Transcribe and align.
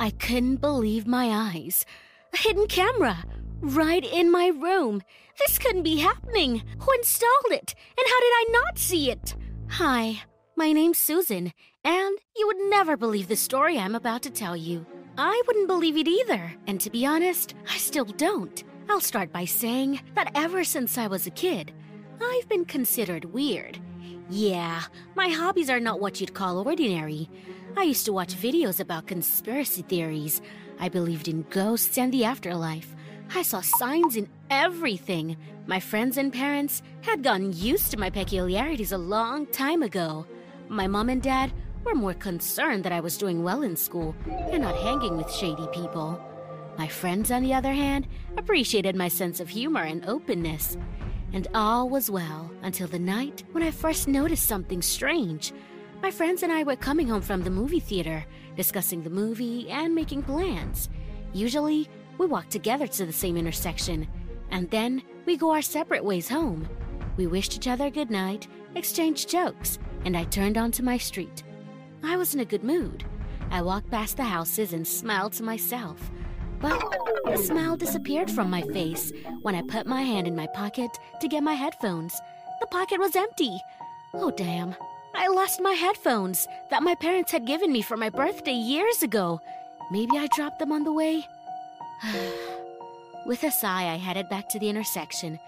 I 0.00 0.10
couldn't 0.10 0.56
believe 0.56 1.06
my 1.06 1.52
eyes. 1.54 1.84
A 2.32 2.36
hidden 2.38 2.66
camera 2.66 3.24
right 3.60 4.04
in 4.04 4.30
my 4.30 4.48
room. 4.48 5.02
This 5.38 5.58
couldn't 5.58 5.82
be 5.84 5.96
happening. 5.96 6.62
Who 6.78 6.92
installed 6.92 7.52
it? 7.52 7.74
And 7.96 8.06
how 8.06 8.20
did 8.20 8.32
I 8.32 8.44
not 8.50 8.78
see 8.78 9.10
it? 9.10 9.36
Hi, 9.68 10.22
my 10.56 10.72
name's 10.72 10.98
Susan, 10.98 11.52
and 11.84 12.18
you 12.36 12.46
would 12.46 12.70
never 12.70 12.96
believe 12.96 13.28
the 13.28 13.36
story 13.36 13.78
I'm 13.78 13.94
about 13.94 14.22
to 14.22 14.30
tell 14.30 14.56
you. 14.56 14.84
I 15.16 15.40
wouldn't 15.46 15.68
believe 15.68 15.96
it 15.96 16.08
either, 16.08 16.52
and 16.66 16.80
to 16.80 16.90
be 16.90 17.06
honest, 17.06 17.54
I 17.70 17.76
still 17.76 18.04
don't. 18.04 18.62
I'll 18.88 19.00
start 19.00 19.32
by 19.32 19.44
saying 19.44 20.00
that 20.14 20.32
ever 20.34 20.64
since 20.64 20.98
I 20.98 21.06
was 21.06 21.26
a 21.26 21.30
kid, 21.30 21.72
I've 22.20 22.48
been 22.48 22.64
considered 22.64 23.24
weird. 23.26 23.78
Yeah, 24.28 24.82
my 25.14 25.28
hobbies 25.28 25.70
are 25.70 25.80
not 25.80 26.00
what 26.00 26.20
you'd 26.20 26.34
call 26.34 26.66
ordinary. 26.66 27.28
I 27.76 27.84
used 27.84 28.04
to 28.04 28.12
watch 28.12 28.34
videos 28.34 28.80
about 28.80 29.06
conspiracy 29.06 29.82
theories. 29.82 30.42
I 30.78 30.88
believed 30.88 31.26
in 31.26 31.46
ghosts 31.48 31.96
and 31.96 32.12
the 32.12 32.24
afterlife. 32.24 32.94
I 33.34 33.42
saw 33.42 33.60
signs 33.62 34.16
in 34.16 34.28
everything. 34.50 35.38
My 35.66 35.80
friends 35.80 36.18
and 36.18 36.32
parents 36.32 36.82
had 37.00 37.22
gotten 37.22 37.52
used 37.52 37.90
to 37.90 37.98
my 37.98 38.10
peculiarities 38.10 38.92
a 38.92 38.98
long 38.98 39.46
time 39.46 39.82
ago. 39.82 40.26
My 40.68 40.86
mom 40.86 41.08
and 41.08 41.22
dad 41.22 41.52
were 41.82 41.94
more 41.94 42.14
concerned 42.14 42.84
that 42.84 42.92
I 42.92 43.00
was 43.00 43.16
doing 43.16 43.42
well 43.42 43.62
in 43.62 43.74
school 43.74 44.14
and 44.28 44.62
not 44.62 44.76
hanging 44.76 45.16
with 45.16 45.32
shady 45.32 45.66
people. 45.72 46.20
My 46.76 46.88
friends, 46.88 47.30
on 47.30 47.42
the 47.42 47.54
other 47.54 47.72
hand, 47.72 48.06
appreciated 48.36 48.96
my 48.96 49.08
sense 49.08 49.40
of 49.40 49.48
humor 49.48 49.82
and 49.82 50.06
openness. 50.06 50.76
And 51.32 51.48
all 51.54 51.88
was 51.88 52.10
well 52.10 52.50
until 52.62 52.86
the 52.86 52.98
night 52.98 53.44
when 53.52 53.64
I 53.64 53.70
first 53.70 54.08
noticed 54.08 54.46
something 54.46 54.82
strange. 54.82 55.52
My 56.02 56.10
friends 56.10 56.42
and 56.42 56.50
I 56.50 56.64
were 56.64 56.74
coming 56.74 57.06
home 57.06 57.22
from 57.22 57.42
the 57.42 57.50
movie 57.50 57.78
theater, 57.78 58.26
discussing 58.56 59.04
the 59.04 59.08
movie 59.08 59.70
and 59.70 59.94
making 59.94 60.24
plans. 60.24 60.88
Usually, 61.32 61.88
we 62.18 62.26
walk 62.26 62.48
together 62.48 62.88
to 62.88 63.06
the 63.06 63.12
same 63.12 63.36
intersection, 63.36 64.08
and 64.50 64.68
then 64.70 65.04
we 65.26 65.36
go 65.36 65.52
our 65.52 65.62
separate 65.62 66.04
ways 66.04 66.28
home. 66.28 66.68
We 67.16 67.28
wished 67.28 67.54
each 67.54 67.68
other 67.68 67.88
good 67.88 68.10
night, 68.10 68.48
exchanged 68.74 69.30
jokes, 69.30 69.78
and 70.04 70.16
I 70.16 70.24
turned 70.24 70.58
onto 70.58 70.82
my 70.82 70.98
street. 70.98 71.44
I 72.02 72.16
was 72.16 72.34
in 72.34 72.40
a 72.40 72.44
good 72.44 72.64
mood. 72.64 73.04
I 73.52 73.62
walked 73.62 73.88
past 73.88 74.16
the 74.16 74.24
houses 74.24 74.72
and 74.72 74.84
smiled 74.84 75.34
to 75.34 75.44
myself. 75.44 76.10
But 76.58 76.80
the 77.26 77.36
smile 77.36 77.76
disappeared 77.76 78.28
from 78.28 78.50
my 78.50 78.62
face 78.62 79.12
when 79.42 79.54
I 79.54 79.62
put 79.62 79.86
my 79.86 80.02
hand 80.02 80.26
in 80.26 80.34
my 80.34 80.48
pocket 80.48 80.90
to 81.20 81.28
get 81.28 81.44
my 81.44 81.54
headphones. 81.54 82.20
The 82.58 82.66
pocket 82.66 82.98
was 82.98 83.14
empty. 83.14 83.56
Oh, 84.14 84.32
damn. 84.32 84.74
I 85.22 85.28
lost 85.28 85.60
my 85.60 85.70
headphones 85.70 86.48
that 86.68 86.82
my 86.82 86.96
parents 86.96 87.30
had 87.30 87.46
given 87.46 87.70
me 87.70 87.80
for 87.80 87.96
my 87.96 88.10
birthday 88.10 88.54
years 88.54 89.04
ago. 89.04 89.40
Maybe 89.92 90.18
I 90.18 90.26
dropped 90.34 90.58
them 90.58 90.72
on 90.72 90.82
the 90.82 90.92
way? 90.92 91.24
With 93.24 93.44
a 93.44 93.52
sigh, 93.52 93.84
I 93.84 93.98
headed 93.98 94.28
back 94.28 94.48
to 94.48 94.58
the 94.58 94.68
intersection, 94.68 95.38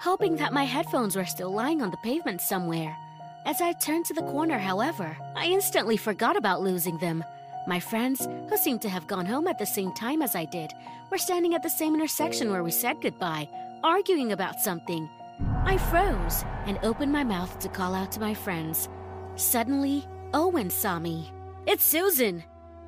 hoping 0.00 0.36
that 0.36 0.54
my 0.54 0.64
headphones 0.64 1.14
were 1.14 1.26
still 1.26 1.52
lying 1.52 1.82
on 1.82 1.90
the 1.90 1.98
pavement 1.98 2.40
somewhere. 2.40 2.96
As 3.44 3.60
I 3.60 3.74
turned 3.74 4.06
to 4.06 4.14
the 4.14 4.22
corner, 4.22 4.56
however, 4.56 5.14
I 5.36 5.44
instantly 5.48 5.98
forgot 5.98 6.38
about 6.38 6.62
losing 6.62 6.96
them. 6.96 7.22
My 7.66 7.80
friends, 7.80 8.26
who 8.48 8.56
seemed 8.56 8.80
to 8.80 8.88
have 8.88 9.06
gone 9.06 9.26
home 9.26 9.46
at 9.46 9.58
the 9.58 9.66
same 9.66 9.92
time 9.92 10.22
as 10.22 10.34
I 10.34 10.46
did, 10.46 10.72
were 11.10 11.18
standing 11.18 11.52
at 11.52 11.62
the 11.62 11.68
same 11.68 11.92
intersection 11.92 12.50
where 12.50 12.64
we 12.64 12.70
said 12.70 13.02
goodbye, 13.02 13.50
arguing 13.84 14.32
about 14.32 14.58
something. 14.58 15.06
I 15.66 15.76
froze 15.76 16.46
and 16.64 16.78
opened 16.82 17.12
my 17.12 17.24
mouth 17.24 17.58
to 17.58 17.68
call 17.68 17.94
out 17.94 18.10
to 18.12 18.20
my 18.20 18.32
friends. 18.32 18.88
Suddenly, 19.38 20.04
Owen 20.34 20.68
saw 20.68 20.98
me. 20.98 21.30
It's 21.64 21.84
Susan! 21.84 22.42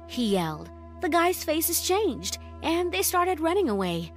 He 0.08 0.32
yelled. 0.32 0.68
The 1.00 1.08
guy's 1.08 1.44
face 1.44 1.68
has 1.68 1.80
changed, 1.80 2.38
and 2.64 2.90
they 2.90 3.02
started 3.02 3.38
running 3.38 3.68
away. 3.68 4.12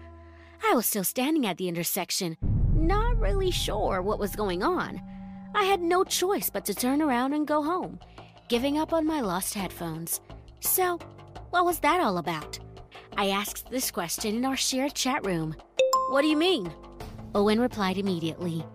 I 0.67 0.73
was 0.73 0.87
still 0.87 1.03
standing 1.03 1.45
at 1.45 1.57
the 1.57 1.67
intersection, 1.67 2.35
not 2.73 3.19
really 3.19 3.51
sure 3.51 4.01
what 4.01 4.17
was 4.17 4.35
going 4.35 4.63
on. 4.63 4.99
I 5.53 5.65
had 5.65 5.79
no 5.79 6.03
choice 6.03 6.49
but 6.49 6.65
to 6.65 6.73
turn 6.73 7.03
around 7.03 7.33
and 7.33 7.45
go 7.45 7.61
home, 7.61 7.99
giving 8.49 8.79
up 8.79 8.93
on 8.93 9.05
my 9.05 9.21
lost 9.21 9.53
headphones. 9.53 10.19
So, 10.59 10.97
what 11.51 11.65
was 11.65 11.77
that 11.79 12.01
all 12.01 12.17
about? 12.17 12.57
I 13.15 13.29
asked 13.29 13.69
this 13.69 13.91
question 13.91 14.35
in 14.35 14.43
our 14.43 14.57
shared 14.57 14.95
chat 14.95 15.23
room. 15.23 15.55
What 16.09 16.23
do 16.23 16.27
you 16.29 16.37
mean? 16.37 16.73
Owen 17.35 17.59
replied 17.59 17.99
immediately. 17.99 18.65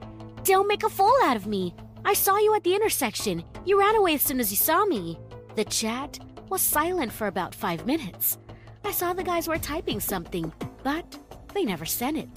Don't 0.44 0.68
make 0.68 0.84
a 0.84 0.88
fool 0.88 1.16
out 1.24 1.36
of 1.36 1.48
me. 1.48 1.74
I 2.04 2.14
saw 2.14 2.38
you 2.38 2.54
at 2.54 2.64
the 2.64 2.74
intersection. 2.74 3.44
You 3.64 3.78
ran 3.78 3.96
away 3.96 4.14
as 4.14 4.22
soon 4.22 4.40
as 4.40 4.50
you 4.50 4.56
saw 4.56 4.84
me. 4.84 5.18
The 5.56 5.64
chat 5.64 6.18
was 6.48 6.62
silent 6.62 7.12
for 7.12 7.26
about 7.26 7.54
five 7.54 7.86
minutes. 7.86 8.38
I 8.84 8.92
saw 8.92 9.12
the 9.12 9.22
guys 9.22 9.48
were 9.48 9.58
typing 9.58 10.00
something, 10.00 10.52
but 10.82 11.18
they 11.54 11.64
never 11.64 11.84
sent 11.84 12.16
it. 12.16 12.28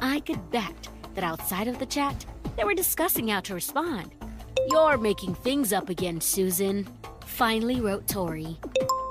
I 0.00 0.20
could 0.20 0.50
bet 0.50 0.88
that 1.14 1.24
outside 1.24 1.68
of 1.68 1.78
the 1.78 1.86
chat, 1.86 2.26
they 2.56 2.64
were 2.64 2.74
discussing 2.74 3.28
how 3.28 3.40
to 3.40 3.54
respond. 3.54 4.10
You're 4.70 4.98
making 4.98 5.34
things 5.36 5.72
up 5.72 5.88
again, 5.88 6.20
Susan. 6.20 6.88
Finally 7.24 7.80
wrote 7.80 8.08
Tori. 8.08 8.58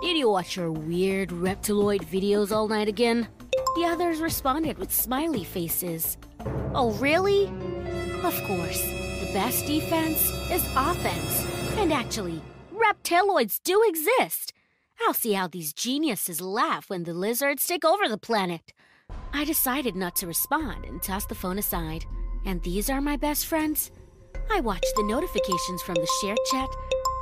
Did 0.02 0.18
you 0.18 0.30
watch 0.30 0.58
your 0.58 0.72
weird 0.72 1.30
reptiloid 1.30 2.04
videos 2.06 2.52
all 2.52 2.68
night 2.68 2.88
again? 2.88 3.28
The 3.76 3.86
others 3.86 4.20
responded 4.20 4.78
with 4.78 4.92
smiley 4.92 5.44
faces. 5.44 6.18
Oh, 6.74 6.92
really? 7.00 7.46
Of 8.24 8.36
course. 8.44 8.97
Best 9.38 9.68
defense 9.68 10.32
is 10.50 10.68
offense. 10.76 11.46
And 11.78 11.94
actually, 11.94 12.42
reptiloids 12.74 13.62
do 13.64 13.84
exist. 13.88 14.52
I'll 15.00 15.14
see 15.14 15.34
how 15.34 15.46
these 15.48 15.74
geniuses 15.74 16.42
laugh 16.42 16.90
when 16.90 17.04
the 17.04 17.14
lizards 17.14 17.68
take 17.68 17.86
over 17.86 18.10
the 18.10 18.18
planet. 18.18 18.74
I 19.34 19.46
decided 19.46 19.96
not 19.96 20.16
to 20.16 20.26
respond 20.26 20.86
and 20.86 21.04
tossed 21.04 21.30
the 21.30 21.36
phone 21.36 21.60
aside. 21.60 22.04
And 22.46 22.64
these 22.64 22.90
are 22.90 23.00
my 23.00 23.16
best 23.16 23.46
friends? 23.46 23.92
I 24.50 24.60
watched 24.60 24.92
the 24.96 25.04
notifications 25.04 25.84
from 25.84 25.96
the 25.96 26.10
shared 26.20 26.40
chat 26.50 26.70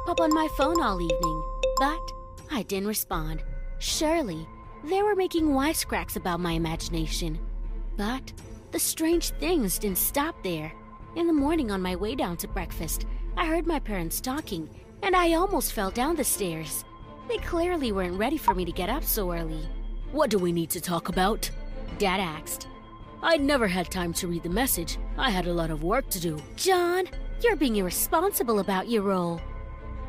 pop 0.05 0.21
on 0.21 0.33
my 0.33 0.47
phone 0.55 0.81
all 0.81 1.01
evening, 1.01 1.43
but 1.79 2.11
I 2.49 2.63
didn't 2.63 2.87
respond. 2.87 3.43
Surely, 3.79 4.47
they 4.85 5.03
were 5.03 5.15
making 5.15 5.47
wisecracks 5.47 6.15
about 6.15 6.39
my 6.39 6.53
imagination. 6.53 7.37
But 7.97 8.31
the 8.71 8.79
strange 8.79 9.31
things 9.31 9.77
didn't 9.77 9.97
stop 9.97 10.41
there. 10.43 10.71
In 11.15 11.27
the 11.27 11.33
morning, 11.33 11.71
on 11.71 11.81
my 11.81 11.95
way 11.95 12.13
down 12.13 12.35
to 12.37 12.47
breakfast, 12.47 13.05
I 13.37 13.45
heard 13.45 13.65
my 13.65 13.79
parents 13.79 14.19
talking, 14.19 14.69
and 15.01 15.15
I 15.15 15.35
almost 15.35 15.71
fell 15.71 15.89
down 15.89 16.17
the 16.17 16.25
stairs. 16.25 16.83
They 17.29 17.37
clearly 17.37 17.93
weren't 17.93 18.19
ready 18.19 18.37
for 18.37 18.53
me 18.53 18.65
to 18.65 18.71
get 18.73 18.89
up 18.89 19.01
so 19.01 19.31
early. 19.31 19.65
What 20.11 20.29
do 20.29 20.37
we 20.37 20.51
need 20.51 20.69
to 20.71 20.81
talk 20.81 21.07
about? 21.07 21.49
Dad 21.99 22.19
asked. 22.19 22.67
I'd 23.23 23.39
never 23.39 23.65
had 23.65 23.89
time 23.89 24.11
to 24.11 24.27
read 24.27 24.43
the 24.43 24.49
message. 24.49 24.97
I 25.17 25.29
had 25.29 25.47
a 25.47 25.53
lot 25.53 25.71
of 25.71 25.83
work 25.83 26.09
to 26.09 26.19
do. 26.19 26.37
John, 26.57 27.05
you're 27.41 27.55
being 27.55 27.77
irresponsible 27.77 28.59
about 28.59 28.89
your 28.89 29.03
role. 29.03 29.39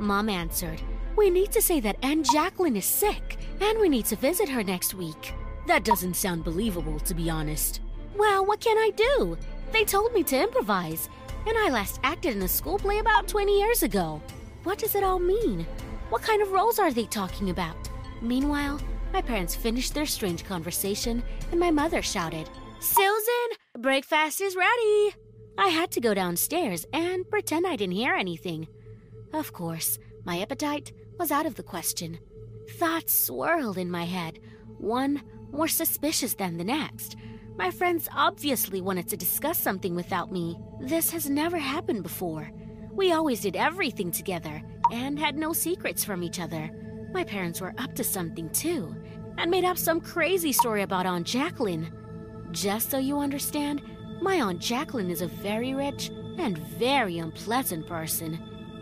Mom 0.01 0.29
answered, 0.29 0.83
We 1.15 1.31
need 1.31 1.53
to 1.53 1.63
say 1.63 1.79
that 1.81 1.99
Aunt 2.03 2.27
Jacqueline 2.33 2.77
is 2.77 2.85
sick, 2.85 3.39
and 3.61 3.79
we 3.79 3.89
need 3.89 4.07
to 4.07 4.17
visit 4.17 4.49
her 4.49 4.65
next 4.65 4.93
week. 4.93 5.35
That 5.69 5.85
doesn't 5.85 6.15
sound 6.15 6.43
believable, 6.43 6.99
to 6.99 7.15
be 7.15 7.31
honest. 7.31 7.81
Well, 8.17 8.45
what 8.45 8.59
can 8.59 8.77
I 8.77 8.91
do? 8.91 9.39
They 9.73 9.85
told 9.85 10.13
me 10.13 10.23
to 10.25 10.43
improvise, 10.43 11.09
and 11.47 11.57
I 11.57 11.71
last 11.71 12.01
acted 12.03 12.37
in 12.37 12.43
a 12.43 12.49
school 12.49 12.79
play 12.79 12.99
about 12.99 13.29
20 13.29 13.59
years 13.59 13.83
ago. 13.83 14.21
What 14.65 14.79
does 14.79 14.95
it 14.95 15.05
all 15.05 15.19
mean? 15.19 15.67
What 16.09 16.23
kind 16.23 16.43
of 16.43 16.53
roles 16.53 16.79
are 16.79 16.93
they 16.93 17.05
talking 17.05 17.51
about? 17.51 17.77
Meanwhile, 18.21 18.81
my 19.13 19.23
parents 19.23 19.55
finished 19.55 19.95
their 19.95 20.07
strange 20.07 20.45
conversation, 20.45 21.23
and 21.51 21.61
my 21.61 21.71
mother 21.71 22.03
shouted, 22.03 22.49
Susan, 22.81 23.49
breakfast 23.79 24.41
is 24.41 24.57
ready! 24.57 25.15
I 25.59 25.69
had 25.69 25.91
to 25.93 26.01
go 26.01 26.15
downstairs 26.15 26.87
and 26.93 27.29
pretend 27.29 27.67
I 27.67 27.77
didn't 27.77 27.95
hear 27.95 28.15
anything. 28.15 28.69
Of 29.33 29.53
course, 29.53 29.99
my 30.25 30.41
appetite 30.41 30.93
was 31.19 31.31
out 31.31 31.47
of 31.47 31.55
the 31.55 31.63
question. 31.63 32.19
Thoughts 32.79 33.15
swirled 33.15 33.79
in 33.79 33.91
my 33.91 34.05
head, 34.05 34.39
one 34.79 35.23
more 35.51 35.69
suspicious 35.69 36.35
than 36.35 36.57
the 36.57 36.65
next. 36.65 37.17
My 37.59 37.71
friends 37.71 38.09
obviously 38.15 38.83
wanted 38.83 39.09
to 39.09 39.17
discuss 39.17 39.59
something 39.59 39.95
without 39.95 40.31
me. 40.31 40.59
This 40.81 41.11
has 41.11 41.31
never 41.31 41.57
happened 41.57 42.03
before. 42.03 42.51
We 42.93 43.13
always 43.13 43.41
did 43.41 43.57
everything 43.57 44.11
together 44.11 44.63
and 44.93 45.19
had 45.19 45.37
no 45.37 45.53
secrets 45.53 46.05
from 46.05 46.23
each 46.23 46.39
other. 46.39 46.71
My 47.13 47.25
parents 47.25 47.61
were 47.61 47.75
up 47.79 47.95
to 47.95 48.05
something 48.05 48.51
too 48.51 48.95
and 49.39 49.51
made 49.51 49.65
up 49.65 49.79
some 49.79 50.01
crazy 50.01 50.53
story 50.53 50.83
about 50.83 51.07
Aunt 51.07 51.27
Jacqueline. 51.27 51.93
Just 52.53 52.91
so 52.91 52.99
you 52.99 53.19
understand, 53.19 53.83
my 54.21 54.41
Aunt 54.41 54.61
Jacqueline 54.61 55.11
is 55.11 55.23
a 55.23 55.27
very 55.27 55.75
rich 55.75 56.11
and 56.39 56.59
very 56.59 57.19
unpleasant 57.19 57.87
person. 57.87 58.39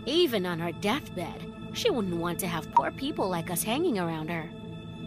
Even 0.06 0.46
on 0.46 0.58
her 0.58 0.72
deathbed, 0.72 1.70
she 1.74 1.90
wouldn't 1.90 2.16
want 2.16 2.38
to 2.40 2.46
have 2.48 2.70
poor 2.72 2.90
people 2.90 3.28
like 3.28 3.50
us 3.50 3.62
hanging 3.62 3.98
around 3.98 4.28
her. 4.30 4.50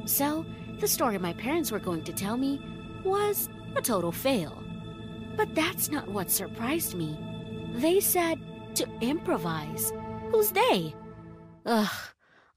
So, 0.06 0.46
the 0.80 0.88
story 0.88 1.18
my 1.18 1.34
parents 1.34 1.72
were 1.72 1.80
going 1.80 2.04
to 2.06 2.14
tell 2.14 2.38
me 2.38 2.62
was 3.04 3.50
a 3.78 3.82
total 3.82 4.12
fail. 4.12 4.64
But 5.36 5.54
that's 5.54 5.90
not 5.90 6.08
what 6.08 6.32
surprised 6.32 6.96
me. 6.96 7.18
They 7.74 8.00
said 8.00 8.40
to 8.76 8.88
improvise. 9.02 9.94
Who's 10.32 10.52
they? 10.52 10.96
Ugh, 11.66 11.96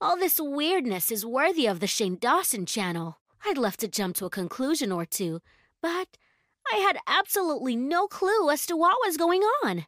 all 0.01 0.17
this 0.17 0.41
weirdness 0.41 1.11
is 1.11 1.27
worthy 1.27 1.67
of 1.67 1.81
the 1.81 1.87
Shane 1.87 2.17
Dawson 2.17 2.65
channel. 2.65 3.19
I'd 3.45 3.59
love 3.59 3.77
to 3.79 3.89
jump 3.89 4.17
to 4.17 4.27
a 4.27 4.31
conclusion 4.31 4.93
or 4.93 5.05
two, 5.05 5.41
but 5.83 6.17
I 6.73 6.77
had 6.77 6.99
absolutely 7.07 7.77
no 7.77 8.07
clue 8.07 8.51
as 8.51 8.67
to 8.67 8.77
what 8.77 8.97
was 9.05 9.17
going 9.17 9.43
on. 9.65 9.87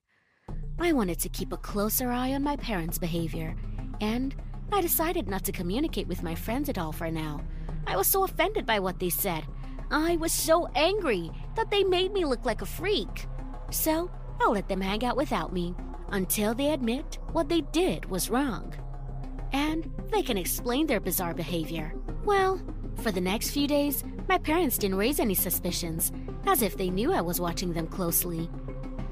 I 0.79 0.93
wanted 0.93 1.19
to 1.20 1.29
keep 1.29 1.52
a 1.52 1.58
closer 1.58 2.11
eye 2.11 2.34
on 2.34 2.43
my 2.43 2.56
parents' 2.56 2.99
behavior, 2.99 3.55
and 4.00 4.34
I 4.73 4.81
decided 4.81 5.29
not 5.29 5.44
to 5.44 5.52
communicate 5.52 6.08
with 6.08 6.23
my 6.23 6.34
friends 6.34 6.69
at 6.69 6.79
all 6.79 6.93
for 6.93 7.11
now. 7.11 7.40
I 7.87 7.96
was 7.96 8.06
so 8.06 8.25
offended 8.25 8.67
by 8.67 8.81
what 8.81 8.99
they 8.99 9.11
said. 9.11 9.44
I 9.93 10.17
was 10.17 10.33
so 10.33 10.69
angry 10.75 11.31
that 11.55 11.71
they 11.71 11.85
made 11.85 12.15
me 12.15 12.25
look 12.25 12.47
like 12.47 12.62
a 12.62 12.67
freak. 12.67 13.27
So 13.71 14.11
I'll 14.41 14.53
let 14.53 14.67
them 14.67 14.81
hang 14.81 15.05
out 15.05 15.19
without 15.19 15.53
me 15.53 15.75
until 16.09 16.55
they 16.55 16.73
admit 16.73 17.19
what 17.33 17.50
they 17.50 17.61
did 17.61 18.06
was 18.06 18.31
wrong. 18.31 18.75
And 19.53 19.93
they 20.11 20.23
can 20.23 20.39
explain 20.39 20.87
their 20.87 20.99
bizarre 20.99 21.35
behavior. 21.35 21.94
Well, 22.25 22.59
for 23.03 23.12
the 23.12 23.21
next 23.21 23.50
few 23.50 23.69
days, 23.69 24.03
my 24.31 24.39
parents 24.39 24.79
didn't 24.79 24.97
raise 24.97 25.21
any 25.21 25.35
suspicions, 25.35 26.11
as 26.47 26.62
if 26.62 26.79
they 26.79 26.89
knew 26.89 27.12
I 27.12 27.21
was 27.21 27.39
watching 27.39 27.75
them 27.75 27.87
closely. 27.87 28.49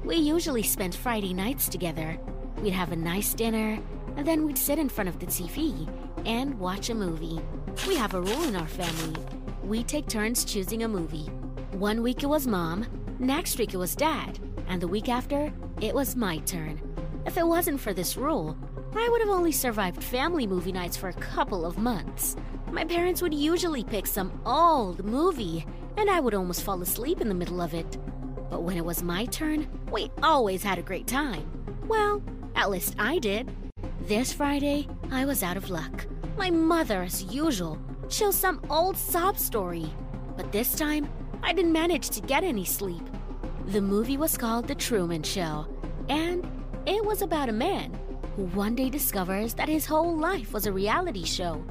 We 0.03 0.15
usually 0.15 0.63
spent 0.63 0.95
Friday 0.95 1.35
nights 1.35 1.69
together. 1.69 2.19
We'd 2.57 2.71
have 2.71 2.91
a 2.91 2.95
nice 2.95 3.35
dinner, 3.35 3.79
and 4.17 4.27
then 4.27 4.47
we'd 4.47 4.57
sit 4.57 4.79
in 4.79 4.89
front 4.89 5.09
of 5.09 5.19
the 5.19 5.27
TV 5.27 5.87
and 6.25 6.59
watch 6.59 6.89
a 6.89 6.95
movie. 6.95 7.39
We 7.87 7.95
have 7.97 8.15
a 8.15 8.21
rule 8.21 8.43
in 8.43 8.55
our 8.55 8.67
family 8.67 9.40
we 9.63 9.83
take 9.83 10.07
turns 10.07 10.43
choosing 10.43 10.83
a 10.83 10.87
movie. 10.87 11.25
One 11.73 12.01
week 12.01 12.23
it 12.23 12.27
was 12.27 12.47
mom, 12.47 12.85
next 13.19 13.57
week 13.59 13.73
it 13.73 13.77
was 13.77 13.95
dad, 13.95 14.39
and 14.67 14.81
the 14.81 14.87
week 14.87 15.09
after, 15.09 15.51
it 15.81 15.93
was 15.93 16.15
my 16.15 16.37
turn. 16.39 16.81
If 17.25 17.37
it 17.37 17.45
wasn't 17.45 17.79
for 17.79 17.93
this 17.93 18.17
rule, 18.17 18.57
I 18.95 19.07
would 19.09 19.21
have 19.21 19.29
only 19.29 19.51
survived 19.51 20.03
family 20.03 20.47
movie 20.47 20.71
nights 20.71 20.97
for 20.97 21.09
a 21.09 21.13
couple 21.13 21.65
of 21.65 21.77
months. 21.77 22.35
My 22.71 22.83
parents 22.83 23.21
would 23.21 23.33
usually 23.33 23.83
pick 23.83 24.07
some 24.07 24.41
old 24.45 25.05
movie, 25.05 25.65
and 25.97 26.09
I 26.09 26.19
would 26.19 26.33
almost 26.33 26.63
fall 26.63 26.81
asleep 26.81 27.21
in 27.21 27.29
the 27.29 27.35
middle 27.35 27.61
of 27.61 27.73
it. 27.73 27.97
But 28.49 28.63
when 28.63 28.77
it 28.77 28.85
was 28.85 29.03
my 29.03 29.25
turn, 29.25 29.67
we 29.91 30.11
always 30.23 30.63
had 30.63 30.79
a 30.79 30.83
great 30.83 31.07
time. 31.07 31.49
Well, 31.87 32.21
at 32.55 32.69
least 32.69 32.95
I 32.97 33.19
did. 33.19 33.49
This 34.01 34.33
Friday, 34.33 34.87
I 35.11 35.25
was 35.25 35.43
out 35.43 35.57
of 35.57 35.69
luck. 35.69 36.05
My 36.37 36.49
mother, 36.49 37.03
as 37.03 37.23
usual, 37.25 37.77
chose 38.11 38.35
some 38.35 38.61
old 38.69 38.97
sob 38.97 39.37
story. 39.37 39.91
But 40.35 40.51
this 40.51 40.75
time, 40.75 41.09
I 41.41 41.53
didn't 41.53 41.71
manage 41.71 42.09
to 42.09 42.21
get 42.21 42.43
any 42.43 42.65
sleep. 42.65 43.03
The 43.67 43.81
movie 43.81 44.17
was 44.17 44.37
called 44.37 44.67
The 44.67 44.75
Truman 44.75 45.23
Show, 45.23 45.65
and 46.09 46.45
it 46.85 47.03
was 47.05 47.21
about 47.21 47.49
a 47.49 47.53
man 47.53 47.97
who 48.35 48.43
one 48.47 48.75
day 48.75 48.89
discovers 48.89 49.53
that 49.53 49.69
his 49.69 49.85
whole 49.85 50.15
life 50.15 50.53
was 50.53 50.65
a 50.65 50.71
reality 50.71 51.23
show. 51.23 51.63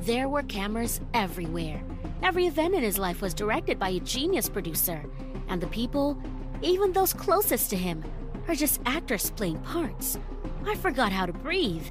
There 0.00 0.28
were 0.28 0.42
cameras 0.42 1.00
everywhere. 1.14 1.82
Every 2.22 2.46
event 2.46 2.74
in 2.74 2.82
his 2.82 2.98
life 2.98 3.20
was 3.20 3.34
directed 3.34 3.78
by 3.78 3.90
a 3.90 4.00
genius 4.00 4.48
producer, 4.48 5.04
and 5.48 5.60
the 5.60 5.66
people, 5.66 6.20
even 6.62 6.92
those 6.92 7.12
closest 7.12 7.68
to 7.70 7.76
him, 7.76 8.02
are 8.48 8.54
just 8.54 8.80
actors 8.86 9.30
playing 9.30 9.58
parts. 9.58 10.18
I 10.66 10.74
forgot 10.76 11.12
how 11.12 11.26
to 11.26 11.32
breathe. 11.32 11.86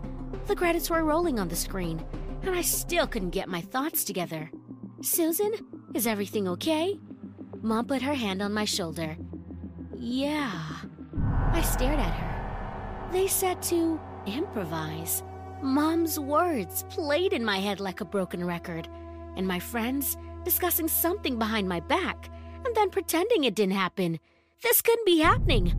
The 0.47 0.56
credits 0.56 0.89
were 0.89 1.04
rolling 1.04 1.39
on 1.39 1.50
the 1.50 1.56
screen, 1.56 2.04
and 2.43 2.55
I 2.55 2.61
still 2.61 3.07
couldn't 3.07 3.29
get 3.29 3.47
my 3.47 3.61
thoughts 3.61 4.03
together. 4.03 4.51
Susan, 5.01 5.51
is 5.93 6.07
everything 6.07 6.47
okay? 6.47 6.99
Mom 7.61 7.85
put 7.85 8.01
her 8.01 8.13
hand 8.13 8.41
on 8.41 8.53
my 8.53 8.65
shoulder. 8.65 9.15
Yeah. 9.97 10.51
I 11.51 11.61
stared 11.61 11.99
at 11.99 12.13
her. 12.13 13.09
They 13.11 13.27
said 13.27 13.61
to 13.63 13.99
improvise. 14.25 15.23
Mom's 15.61 16.19
words 16.19 16.83
played 16.89 17.33
in 17.33 17.45
my 17.45 17.57
head 17.57 17.79
like 17.79 18.01
a 18.01 18.05
broken 18.05 18.44
record, 18.44 18.87
and 19.35 19.47
my 19.47 19.59
friends 19.59 20.17
discussing 20.44 20.87
something 20.87 21.37
behind 21.37 21.69
my 21.69 21.79
back 21.81 22.29
and 22.65 22.75
then 22.75 22.89
pretending 22.89 23.44
it 23.44 23.55
didn't 23.55 23.73
happen. 23.73 24.19
This 24.63 24.81
couldn't 24.81 25.05
be 25.05 25.19
happening. 25.19 25.73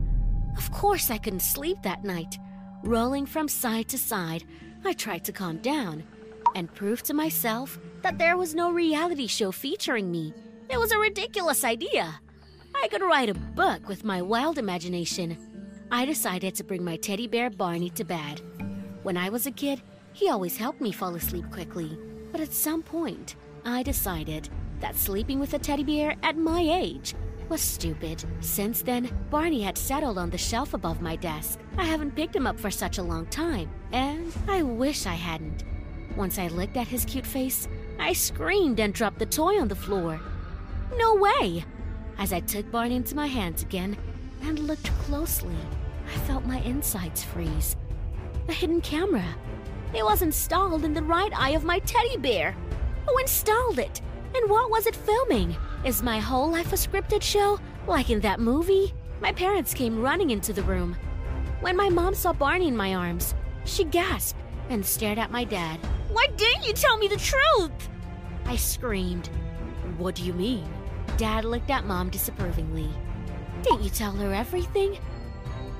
Of 0.57 0.71
course, 0.71 1.09
I 1.09 1.17
couldn't 1.17 1.41
sleep 1.41 1.77
that 1.83 2.03
night. 2.03 2.37
Rolling 2.83 3.25
from 3.25 3.47
side 3.47 3.89
to 3.89 3.97
side, 3.97 4.43
I 4.85 4.93
tried 4.93 5.23
to 5.25 5.31
calm 5.31 5.57
down 5.57 6.03
and 6.55 6.73
prove 6.73 7.03
to 7.03 7.13
myself 7.13 7.79
that 8.01 8.17
there 8.17 8.37
was 8.37 8.55
no 8.55 8.71
reality 8.71 9.27
show 9.27 9.51
featuring 9.51 10.11
me. 10.11 10.33
It 10.69 10.79
was 10.79 10.91
a 10.91 10.97
ridiculous 10.97 11.63
idea. 11.63 12.19
I 12.75 12.87
could 12.87 13.01
write 13.01 13.29
a 13.29 13.33
book 13.33 13.87
with 13.87 14.03
my 14.03 14.21
wild 14.21 14.57
imagination. 14.57 15.37
I 15.91 16.05
decided 16.05 16.55
to 16.55 16.63
bring 16.63 16.83
my 16.83 16.95
teddy 16.95 17.27
bear 17.27 17.49
Barney 17.49 17.89
to 17.91 18.03
bed. 18.03 18.41
When 19.03 19.17
I 19.17 19.29
was 19.29 19.45
a 19.45 19.51
kid, 19.51 19.81
he 20.13 20.29
always 20.29 20.57
helped 20.57 20.81
me 20.81 20.91
fall 20.91 21.15
asleep 21.15 21.45
quickly. 21.51 21.97
But 22.31 22.41
at 22.41 22.53
some 22.53 22.81
point, 22.81 23.35
I 23.65 23.83
decided 23.83 24.49
that 24.79 24.95
sleeping 24.95 25.39
with 25.39 25.53
a 25.53 25.59
teddy 25.59 25.83
bear 25.83 26.15
at 26.23 26.37
my 26.37 26.61
age 26.61 27.15
was 27.49 27.61
stupid. 27.61 28.23
Since 28.39 28.81
then, 28.81 29.09
Barney 29.29 29.61
had 29.61 29.77
settled 29.77 30.17
on 30.17 30.29
the 30.29 30.37
shelf 30.37 30.73
above 30.73 31.01
my 31.01 31.15
desk. 31.15 31.59
I 31.77 31.85
haven't 31.85 32.15
picked 32.15 32.35
him 32.35 32.47
up 32.47 32.59
for 32.59 32.71
such 32.71 32.97
a 32.97 33.03
long 33.03 33.25
time, 33.27 33.69
and 33.91 34.33
I 34.47 34.63
wish 34.63 35.05
I 35.05 35.13
hadn't. 35.13 35.63
Once 36.15 36.37
I 36.37 36.47
looked 36.47 36.77
at 36.77 36.87
his 36.87 37.05
cute 37.05 37.25
face, 37.25 37.67
I 37.99 38.13
screamed 38.13 38.79
and 38.79 38.93
dropped 38.93 39.19
the 39.19 39.25
toy 39.25 39.59
on 39.59 39.67
the 39.67 39.75
floor. 39.75 40.19
No 40.95 41.15
way! 41.15 41.65
As 42.19 42.31
I 42.31 42.39
took 42.39 42.69
Barney 42.71 42.95
into 42.95 43.15
my 43.15 43.27
hands 43.27 43.63
again 43.63 43.97
and 44.43 44.59
looked 44.59 44.91
closely, 44.99 45.55
I 46.07 46.17
felt 46.19 46.45
my 46.45 46.59
insides 46.59 47.23
freeze. 47.23 47.75
A 48.47 48.53
hidden 48.53 48.81
camera. 48.81 49.25
It 49.95 50.03
was 50.03 50.21
installed 50.21 50.85
in 50.85 50.93
the 50.93 51.01
right 51.01 51.31
eye 51.35 51.51
of 51.51 51.63
my 51.63 51.79
teddy 51.79 52.17
bear. 52.17 52.55
Who 53.07 53.17
installed 53.17 53.79
it? 53.79 54.01
And 54.35 54.49
what 54.49 54.69
was 54.69 54.85
it 54.85 54.95
filming? 54.95 55.55
Is 55.83 56.03
my 56.03 56.19
whole 56.19 56.49
life 56.49 56.73
a 56.73 56.75
scripted 56.75 57.21
show, 57.21 57.59
like 57.87 58.09
in 58.09 58.19
that 58.21 58.39
movie? 58.39 58.93
My 59.21 59.31
parents 59.31 59.73
came 59.73 60.01
running 60.01 60.31
into 60.31 60.53
the 60.53 60.63
room. 60.63 60.95
When 61.61 61.77
my 61.77 61.89
mom 61.89 62.13
saw 62.13 62.33
Barney 62.33 62.67
in 62.67 62.77
my 62.77 62.93
arms, 62.93 63.33
she 63.65 63.83
gasped 63.85 64.39
and 64.69 64.85
stared 64.85 65.19
at 65.19 65.31
my 65.31 65.43
dad. 65.43 65.79
Why 66.11 66.27
didn't 66.35 66.65
you 66.65 66.73
tell 66.73 66.97
me 66.97 67.07
the 67.07 67.17
truth? 67.17 67.89
I 68.45 68.55
screamed. 68.55 69.29
What 69.97 70.15
do 70.15 70.23
you 70.23 70.33
mean? 70.33 70.67
Dad 71.17 71.45
looked 71.45 71.69
at 71.69 71.85
Mom 71.85 72.09
disapprovingly. 72.09 72.89
Didn't 73.61 73.83
you 73.83 73.89
tell 73.89 74.11
her 74.13 74.33
everything? 74.33 74.99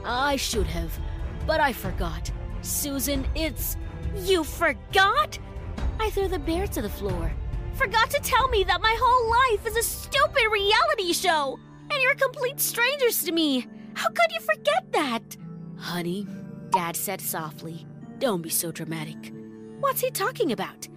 I 0.05 0.35
should 0.35 0.67
have, 0.67 0.97
but 1.45 1.59
I 1.59 1.73
forgot. 1.73 2.31
Susan, 2.61 3.25
it's. 3.35 3.77
You 4.15 4.43
forgot? 4.43 5.37
I 5.99 6.09
threw 6.09 6.27
the 6.27 6.39
bear 6.39 6.67
to 6.67 6.81
the 6.81 6.89
floor. 6.89 7.31
Forgot 7.73 8.09
to 8.11 8.19
tell 8.21 8.47
me 8.49 8.63
that 8.65 8.81
my 8.81 8.95
whole 8.99 9.29
life 9.29 9.67
is 9.67 9.75
a 9.75 9.83
stupid 9.83 10.43
reality 10.51 11.13
show, 11.13 11.59
and 11.89 12.01
you're 12.01 12.15
complete 12.15 12.59
strangers 12.59 13.23
to 13.23 13.31
me. 13.31 13.67
How 13.95 14.09
could 14.09 14.31
you 14.31 14.39
forget 14.41 14.91
that? 14.91 15.37
Honey, 15.77 16.27
Dad 16.71 16.95
said 16.95 17.19
softly, 17.19 17.85
don't 18.19 18.41
be 18.41 18.49
so 18.49 18.71
dramatic. 18.71 19.33
What's 19.79 20.01
he 20.01 20.09
talking 20.11 20.51
about? 20.51 20.87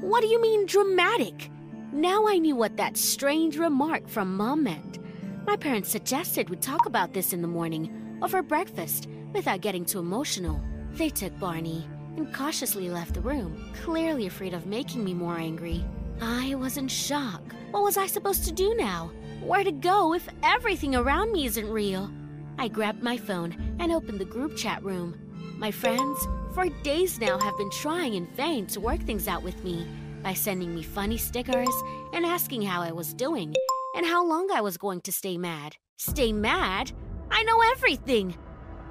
What 0.00 0.20
do 0.20 0.26
you 0.28 0.40
mean 0.40 0.66
dramatic? 0.66 1.50
Now 1.92 2.26
I 2.28 2.38
knew 2.38 2.54
what 2.54 2.76
that 2.76 2.96
strange 2.96 3.58
remark 3.58 4.08
from 4.08 4.36
Mom 4.36 4.62
meant. 4.62 4.98
My 5.46 5.56
parents 5.56 5.88
suggested 5.90 6.50
we 6.50 6.56
talk 6.56 6.86
about 6.86 7.14
this 7.14 7.32
in 7.32 7.40
the 7.40 7.48
morning 7.48 8.18
over 8.22 8.42
breakfast 8.42 9.08
without 9.32 9.62
getting 9.62 9.84
too 9.84 9.98
emotional. 9.98 10.60
They 10.92 11.08
took 11.08 11.38
Barney. 11.38 11.86
and 12.18 12.34
cautiously 12.34 12.90
left 12.90 13.14
the 13.14 13.20
room, 13.20 13.72
clearly 13.84 14.26
afraid 14.26 14.52
of 14.52 14.66
making 14.66 15.04
me 15.04 15.14
more 15.14 15.38
angry. 15.38 15.84
I 16.20 16.56
was 16.56 16.76
in 16.76 16.88
shock. 16.88 17.42
What 17.70 17.84
was 17.84 17.96
I 17.96 18.06
supposed 18.06 18.44
to 18.44 18.52
do 18.52 18.74
now? 18.74 19.12
Where 19.40 19.62
to 19.62 19.70
go 19.70 20.14
if 20.14 20.28
everything 20.42 20.96
around 20.96 21.30
me 21.32 21.46
isn't 21.46 21.70
real? 21.70 22.10
I 22.58 22.66
grabbed 22.66 23.04
my 23.04 23.16
phone 23.16 23.76
and 23.78 23.92
opened 23.92 24.18
the 24.18 24.24
group 24.24 24.56
chat 24.56 24.82
room. 24.82 25.16
My 25.58 25.72
friends, 25.72 26.28
for 26.54 26.68
days 26.84 27.18
now, 27.18 27.36
have 27.36 27.58
been 27.58 27.70
trying 27.70 28.14
in 28.14 28.26
vain 28.28 28.66
to 28.68 28.78
work 28.78 29.00
things 29.00 29.26
out 29.26 29.42
with 29.42 29.64
me 29.64 29.88
by 30.22 30.32
sending 30.32 30.72
me 30.72 30.84
funny 30.84 31.18
stickers 31.18 31.74
and 32.12 32.24
asking 32.24 32.62
how 32.62 32.80
I 32.80 32.92
was 32.92 33.12
doing 33.12 33.56
and 33.96 34.06
how 34.06 34.24
long 34.24 34.52
I 34.52 34.60
was 34.60 34.76
going 34.76 35.00
to 35.00 35.10
stay 35.10 35.36
mad. 35.36 35.74
Stay 35.96 36.32
mad? 36.32 36.92
I 37.32 37.42
know 37.42 37.60
everything! 37.72 38.36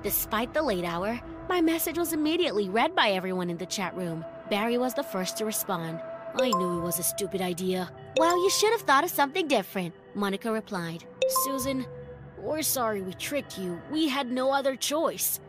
Despite 0.04 0.54
the 0.54 0.62
late 0.62 0.84
hour, 0.84 1.22
my 1.48 1.62
message 1.62 1.98
was 1.98 2.12
immediately 2.12 2.68
read 2.68 2.94
by 2.94 3.12
everyone 3.12 3.50
in 3.50 3.58
the 3.58 3.66
chat 3.66 3.96
room. 3.96 4.26
Barry 4.50 4.78
was 4.78 4.94
the 4.94 5.04
first 5.04 5.38
to 5.38 5.46
respond. 5.46 6.02
I 6.36 6.50
knew 6.50 6.80
it 6.80 6.84
was 6.84 7.00
a 7.00 7.04
stupid 7.04 7.40
idea. 7.40 7.90
Well, 8.18 8.36
you 8.44 8.50
should 8.50 8.74
have 8.74 8.82
thought 8.82 9.06
of 9.06 9.10
something 9.10 9.48
different, 9.48 9.96
Monica 10.16 10.52
replied. 10.52 11.06
Susan, 11.46 11.86
we're 12.38 12.62
sorry 12.62 13.02
we 13.02 13.14
tricked 13.14 13.58
you. 13.58 13.82
We 13.90 14.10
had 14.10 14.30
no 14.30 14.52
other 14.52 14.76
choice. 14.76 15.40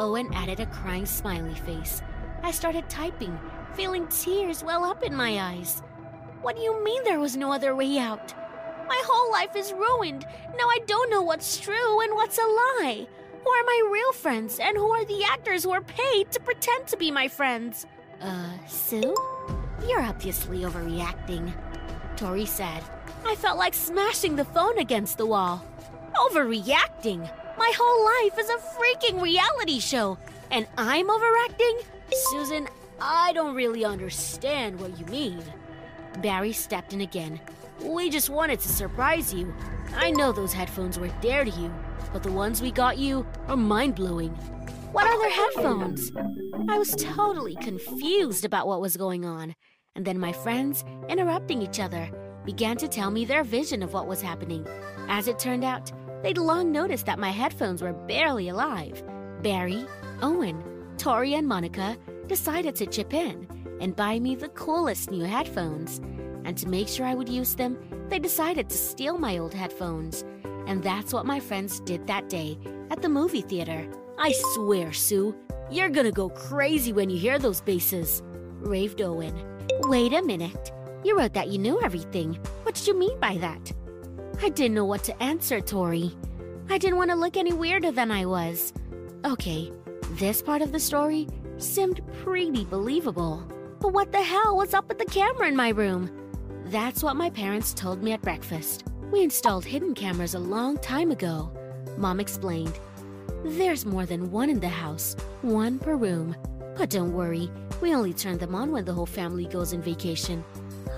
Owen 0.00 0.32
added 0.32 0.60
a 0.60 0.66
crying 0.66 1.04
smiley 1.04 1.54
face. 1.54 2.00
I 2.42 2.52
started 2.52 2.88
typing, 2.88 3.38
feeling 3.74 4.08
tears 4.08 4.64
well 4.64 4.82
up 4.82 5.02
in 5.02 5.14
my 5.14 5.38
eyes. 5.38 5.82
What 6.40 6.56
do 6.56 6.62
you 6.62 6.82
mean 6.82 7.04
there 7.04 7.20
was 7.20 7.36
no 7.36 7.52
other 7.52 7.76
way 7.76 7.98
out? 7.98 8.32
My 8.88 8.98
whole 9.04 9.30
life 9.30 9.54
is 9.54 9.74
ruined. 9.74 10.24
Now 10.56 10.64
I 10.64 10.78
don't 10.86 11.10
know 11.10 11.20
what's 11.20 11.60
true 11.60 12.00
and 12.00 12.14
what's 12.14 12.38
a 12.38 12.40
lie. 12.40 13.06
Who 13.44 13.50
are 13.50 13.64
my 13.64 13.90
real 13.92 14.12
friends 14.14 14.58
and 14.58 14.74
who 14.74 14.90
are 14.90 15.04
the 15.04 15.22
actors 15.24 15.64
who 15.64 15.70
are 15.72 15.82
paid 15.82 16.32
to 16.32 16.40
pretend 16.40 16.86
to 16.86 16.96
be 16.96 17.10
my 17.10 17.28
friends? 17.28 17.84
Uh, 18.22 18.56
Sue? 18.66 19.14
You're 19.86 20.00
obviously 20.00 20.60
overreacting. 20.60 21.52
Tori 22.16 22.46
said. 22.46 22.82
I 23.26 23.34
felt 23.34 23.58
like 23.58 23.74
smashing 23.74 24.36
the 24.36 24.46
phone 24.46 24.78
against 24.78 25.18
the 25.18 25.26
wall. 25.26 25.62
Overreacting? 26.16 27.30
My 27.60 27.72
whole 27.76 28.04
life 28.06 28.38
is 28.38 28.48
a 28.48 28.56
freaking 28.74 29.20
reality 29.20 29.80
show, 29.80 30.16
and 30.50 30.66
I'm 30.78 31.10
overacting? 31.10 31.80
Susan, 32.30 32.66
I 32.98 33.34
don't 33.34 33.54
really 33.54 33.84
understand 33.84 34.80
what 34.80 34.98
you 34.98 35.04
mean. 35.04 35.42
Barry 36.22 36.52
stepped 36.52 36.94
in 36.94 37.02
again. 37.02 37.38
We 37.84 38.08
just 38.08 38.30
wanted 38.30 38.60
to 38.60 38.68
surprise 38.70 39.34
you. 39.34 39.54
I 39.94 40.10
know 40.10 40.32
those 40.32 40.54
headphones 40.54 40.98
were 40.98 41.12
dear 41.20 41.44
to 41.44 41.50
you, 41.50 41.70
but 42.14 42.22
the 42.22 42.32
ones 42.32 42.62
we 42.62 42.70
got 42.70 42.96
you 42.96 43.26
are 43.46 43.58
mind 43.58 43.94
blowing. 43.94 44.30
What 44.92 45.06
other 45.06 45.28
headphones? 45.28 46.10
I 46.70 46.78
was 46.78 46.94
totally 46.96 47.56
confused 47.56 48.46
about 48.46 48.68
what 48.68 48.80
was 48.80 48.96
going 48.96 49.26
on, 49.26 49.54
and 49.94 50.06
then 50.06 50.18
my 50.18 50.32
friends, 50.32 50.82
interrupting 51.10 51.60
each 51.60 51.78
other, 51.78 52.10
began 52.46 52.78
to 52.78 52.88
tell 52.88 53.10
me 53.10 53.26
their 53.26 53.44
vision 53.44 53.82
of 53.82 53.92
what 53.92 54.06
was 54.06 54.22
happening. 54.22 54.66
As 55.08 55.28
it 55.28 55.38
turned 55.38 55.62
out, 55.62 55.92
they'd 56.22 56.38
long 56.38 56.72
noticed 56.72 57.06
that 57.06 57.18
my 57.18 57.30
headphones 57.30 57.82
were 57.82 57.92
barely 57.92 58.48
alive. 58.48 59.02
Barry, 59.42 59.86
Owen, 60.22 60.62
Tori, 60.98 61.34
and 61.34 61.46
Monica 61.48 61.96
decided 62.26 62.74
to 62.76 62.86
chip 62.86 63.14
in 63.14 63.48
and 63.80 63.96
buy 63.96 64.18
me 64.18 64.34
the 64.34 64.48
coolest 64.50 65.10
new 65.10 65.24
headphones. 65.24 65.98
And 66.44 66.56
to 66.58 66.68
make 66.68 66.88
sure 66.88 67.06
I 67.06 67.14
would 67.14 67.28
use 67.28 67.54
them, 67.54 67.78
they 68.08 68.18
decided 68.18 68.68
to 68.68 68.76
steal 68.76 69.18
my 69.18 69.38
old 69.38 69.54
headphones. 69.54 70.24
And 70.66 70.82
that's 70.82 71.12
what 71.12 71.26
my 71.26 71.40
friends 71.40 71.80
did 71.80 72.06
that 72.06 72.28
day 72.28 72.58
at 72.90 73.02
the 73.02 73.08
movie 73.08 73.42
theater. 73.42 73.88
I 74.18 74.32
swear, 74.52 74.92
Sue, 74.92 75.34
you're 75.70 75.88
gonna 75.88 76.12
go 76.12 76.28
crazy 76.28 76.92
when 76.92 77.10
you 77.10 77.18
hear 77.18 77.38
those 77.38 77.60
basses, 77.60 78.22
raved 78.58 79.00
Owen. 79.00 79.34
Wait 79.82 80.12
a 80.12 80.22
minute. 80.22 80.72
You 81.04 81.16
wrote 81.16 81.32
that 81.32 81.48
you 81.48 81.58
knew 81.58 81.80
everything. 81.80 82.34
What 82.64 82.74
did 82.74 82.86
you 82.86 82.98
mean 82.98 83.18
by 83.18 83.38
that? 83.38 83.72
I 84.42 84.48
didn't 84.48 84.74
know 84.74 84.86
what 84.86 85.04
to 85.04 85.22
answer, 85.22 85.60
Tori. 85.60 86.16
I 86.70 86.78
didn't 86.78 86.96
want 86.96 87.10
to 87.10 87.16
look 87.16 87.36
any 87.36 87.52
weirder 87.52 87.90
than 87.92 88.10
I 88.10 88.24
was. 88.24 88.72
Okay, 89.24 89.70
this 90.12 90.40
part 90.40 90.62
of 90.62 90.72
the 90.72 90.80
story 90.80 91.28
seemed 91.58 92.00
pretty 92.22 92.64
believable. 92.64 93.46
But 93.80 93.92
what 93.92 94.12
the 94.12 94.22
hell 94.22 94.56
was 94.56 94.72
up 94.72 94.88
with 94.88 94.98
the 94.98 95.04
camera 95.04 95.46
in 95.46 95.56
my 95.56 95.68
room? 95.70 96.10
That's 96.66 97.02
what 97.02 97.16
my 97.16 97.28
parents 97.28 97.74
told 97.74 98.02
me 98.02 98.12
at 98.12 98.22
breakfast. 98.22 98.84
We 99.10 99.22
installed 99.22 99.66
hidden 99.66 99.94
cameras 99.94 100.34
a 100.34 100.38
long 100.38 100.78
time 100.78 101.10
ago. 101.10 101.52
Mom 101.98 102.18
explained. 102.18 102.78
There's 103.44 103.84
more 103.84 104.06
than 104.06 104.30
one 104.30 104.48
in 104.48 104.60
the 104.60 104.68
house, 104.68 105.16
one 105.42 105.78
per 105.78 105.96
room. 105.96 106.34
But 106.76 106.88
don't 106.88 107.12
worry, 107.12 107.50
we 107.82 107.94
only 107.94 108.14
turn 108.14 108.38
them 108.38 108.54
on 108.54 108.72
when 108.72 108.86
the 108.86 108.94
whole 108.94 109.04
family 109.04 109.46
goes 109.46 109.74
on 109.74 109.82
vacation. 109.82 110.42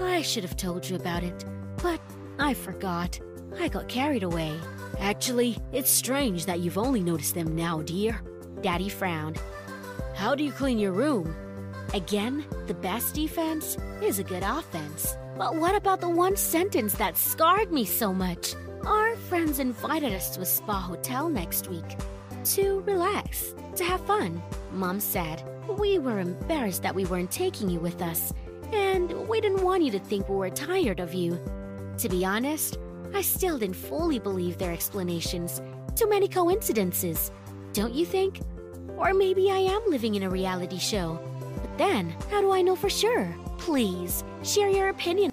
I 0.00 0.22
should 0.22 0.44
have 0.44 0.56
told 0.56 0.88
you 0.88 0.94
about 0.94 1.24
it, 1.24 1.44
but 1.82 2.00
I 2.38 2.54
forgot. 2.54 3.18
I 3.58 3.68
got 3.68 3.88
carried 3.88 4.22
away. 4.22 4.58
Actually, 4.98 5.58
it's 5.72 5.90
strange 5.90 6.46
that 6.46 6.60
you've 6.60 6.78
only 6.78 7.00
noticed 7.00 7.34
them 7.34 7.54
now, 7.54 7.82
dear. 7.82 8.20
Daddy 8.62 8.88
frowned. 8.88 9.40
How 10.14 10.34
do 10.34 10.44
you 10.44 10.52
clean 10.52 10.78
your 10.78 10.92
room? 10.92 11.34
Again, 11.94 12.44
the 12.66 12.74
best 12.74 13.14
defense 13.14 13.76
is 14.02 14.18
a 14.18 14.24
good 14.24 14.42
offense. 14.42 15.16
But 15.36 15.56
what 15.56 15.74
about 15.74 16.00
the 16.00 16.08
one 16.08 16.36
sentence 16.36 16.94
that 16.94 17.16
scarred 17.16 17.72
me 17.72 17.84
so 17.84 18.12
much? 18.12 18.54
Our 18.86 19.16
friends 19.16 19.58
invited 19.58 20.12
us 20.12 20.30
to 20.30 20.42
a 20.42 20.46
spa 20.46 20.80
hotel 20.80 21.28
next 21.28 21.68
week 21.68 21.96
to 22.44 22.80
relax, 22.80 23.54
to 23.76 23.84
have 23.84 24.04
fun. 24.06 24.42
Mom 24.72 25.00
said, 25.00 25.42
We 25.68 25.98
were 25.98 26.18
embarrassed 26.18 26.82
that 26.82 26.94
we 26.94 27.04
weren't 27.04 27.30
taking 27.30 27.68
you 27.68 27.78
with 27.78 28.02
us, 28.02 28.32
and 28.72 29.28
we 29.28 29.40
didn't 29.40 29.62
want 29.62 29.84
you 29.84 29.90
to 29.92 30.00
think 30.00 30.28
we 30.28 30.36
were 30.36 30.50
tired 30.50 31.00
of 31.00 31.14
you. 31.14 31.40
To 31.98 32.08
be 32.08 32.24
honest, 32.24 32.78
I 33.14 33.20
still 33.20 33.58
didn't 33.58 33.76
fully 33.76 34.18
believe 34.18 34.58
their 34.58 34.72
explanations. 34.72 35.60
Too 35.94 36.08
many 36.08 36.28
coincidences, 36.28 37.30
don't 37.72 37.94
you 37.94 38.06
think? 38.06 38.40
Or 38.96 39.12
maybe 39.12 39.50
I 39.50 39.58
am 39.58 39.82
living 39.88 40.14
in 40.14 40.22
a 40.22 40.30
reality 40.30 40.78
show. 40.78 41.18
But 41.60 41.76
then, 41.78 42.14
how 42.30 42.40
do 42.40 42.52
I 42.52 42.62
know 42.62 42.76
for 42.76 42.90
sure? 42.90 43.34
Please, 43.58 44.24
share 44.42 44.68
your 44.68 44.88
opinion. 44.88 45.30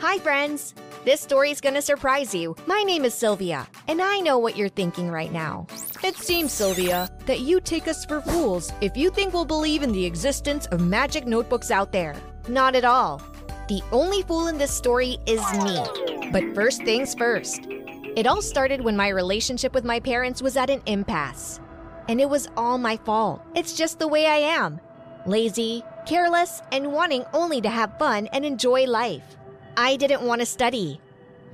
Hi, 0.00 0.18
friends! 0.18 0.74
This 1.04 1.20
story 1.20 1.50
is 1.50 1.60
going 1.60 1.74
to 1.74 1.82
surprise 1.82 2.34
you. 2.34 2.56
My 2.66 2.82
name 2.82 3.04
is 3.04 3.14
Sylvia, 3.14 3.68
and 3.88 4.00
I 4.00 4.20
know 4.20 4.38
what 4.38 4.56
you're 4.56 4.70
thinking 4.70 5.10
right 5.10 5.30
now. 5.30 5.66
It 6.02 6.16
seems, 6.16 6.50
Sylvia, 6.50 7.10
that 7.26 7.40
you 7.40 7.60
take 7.60 7.88
us 7.88 8.04
for 8.06 8.22
fools 8.22 8.72
if 8.80 8.96
you 8.96 9.10
think 9.10 9.32
we'll 9.32 9.44
believe 9.44 9.82
in 9.82 9.92
the 9.92 10.04
existence 10.04 10.66
of 10.66 10.80
magic 10.80 11.26
notebooks 11.26 11.70
out 11.70 11.92
there. 11.92 12.16
Not 12.48 12.74
at 12.74 12.84
all. 12.84 13.22
The 13.66 13.82
only 13.92 14.20
fool 14.22 14.48
in 14.48 14.58
this 14.58 14.70
story 14.70 15.16
is 15.24 15.40
me. 15.62 16.30
But 16.30 16.54
first 16.54 16.82
things 16.82 17.14
first. 17.14 17.66
It 18.14 18.26
all 18.26 18.42
started 18.42 18.82
when 18.82 18.96
my 18.96 19.08
relationship 19.08 19.72
with 19.72 19.84
my 19.84 20.00
parents 20.00 20.42
was 20.42 20.56
at 20.56 20.68
an 20.68 20.82
impasse. 20.84 21.60
And 22.08 22.20
it 22.20 22.28
was 22.28 22.48
all 22.58 22.76
my 22.76 22.98
fault. 22.98 23.40
It's 23.54 23.74
just 23.74 23.98
the 23.98 24.08
way 24.08 24.26
I 24.26 24.36
am 24.36 24.80
lazy, 25.26 25.82
careless, 26.06 26.60
and 26.70 26.92
wanting 26.92 27.24
only 27.32 27.62
to 27.62 27.70
have 27.70 27.98
fun 27.98 28.26
and 28.28 28.44
enjoy 28.44 28.84
life. 28.84 29.38
I 29.76 29.96
didn't 29.96 30.22
want 30.22 30.42
to 30.42 30.46
study. 30.46 31.00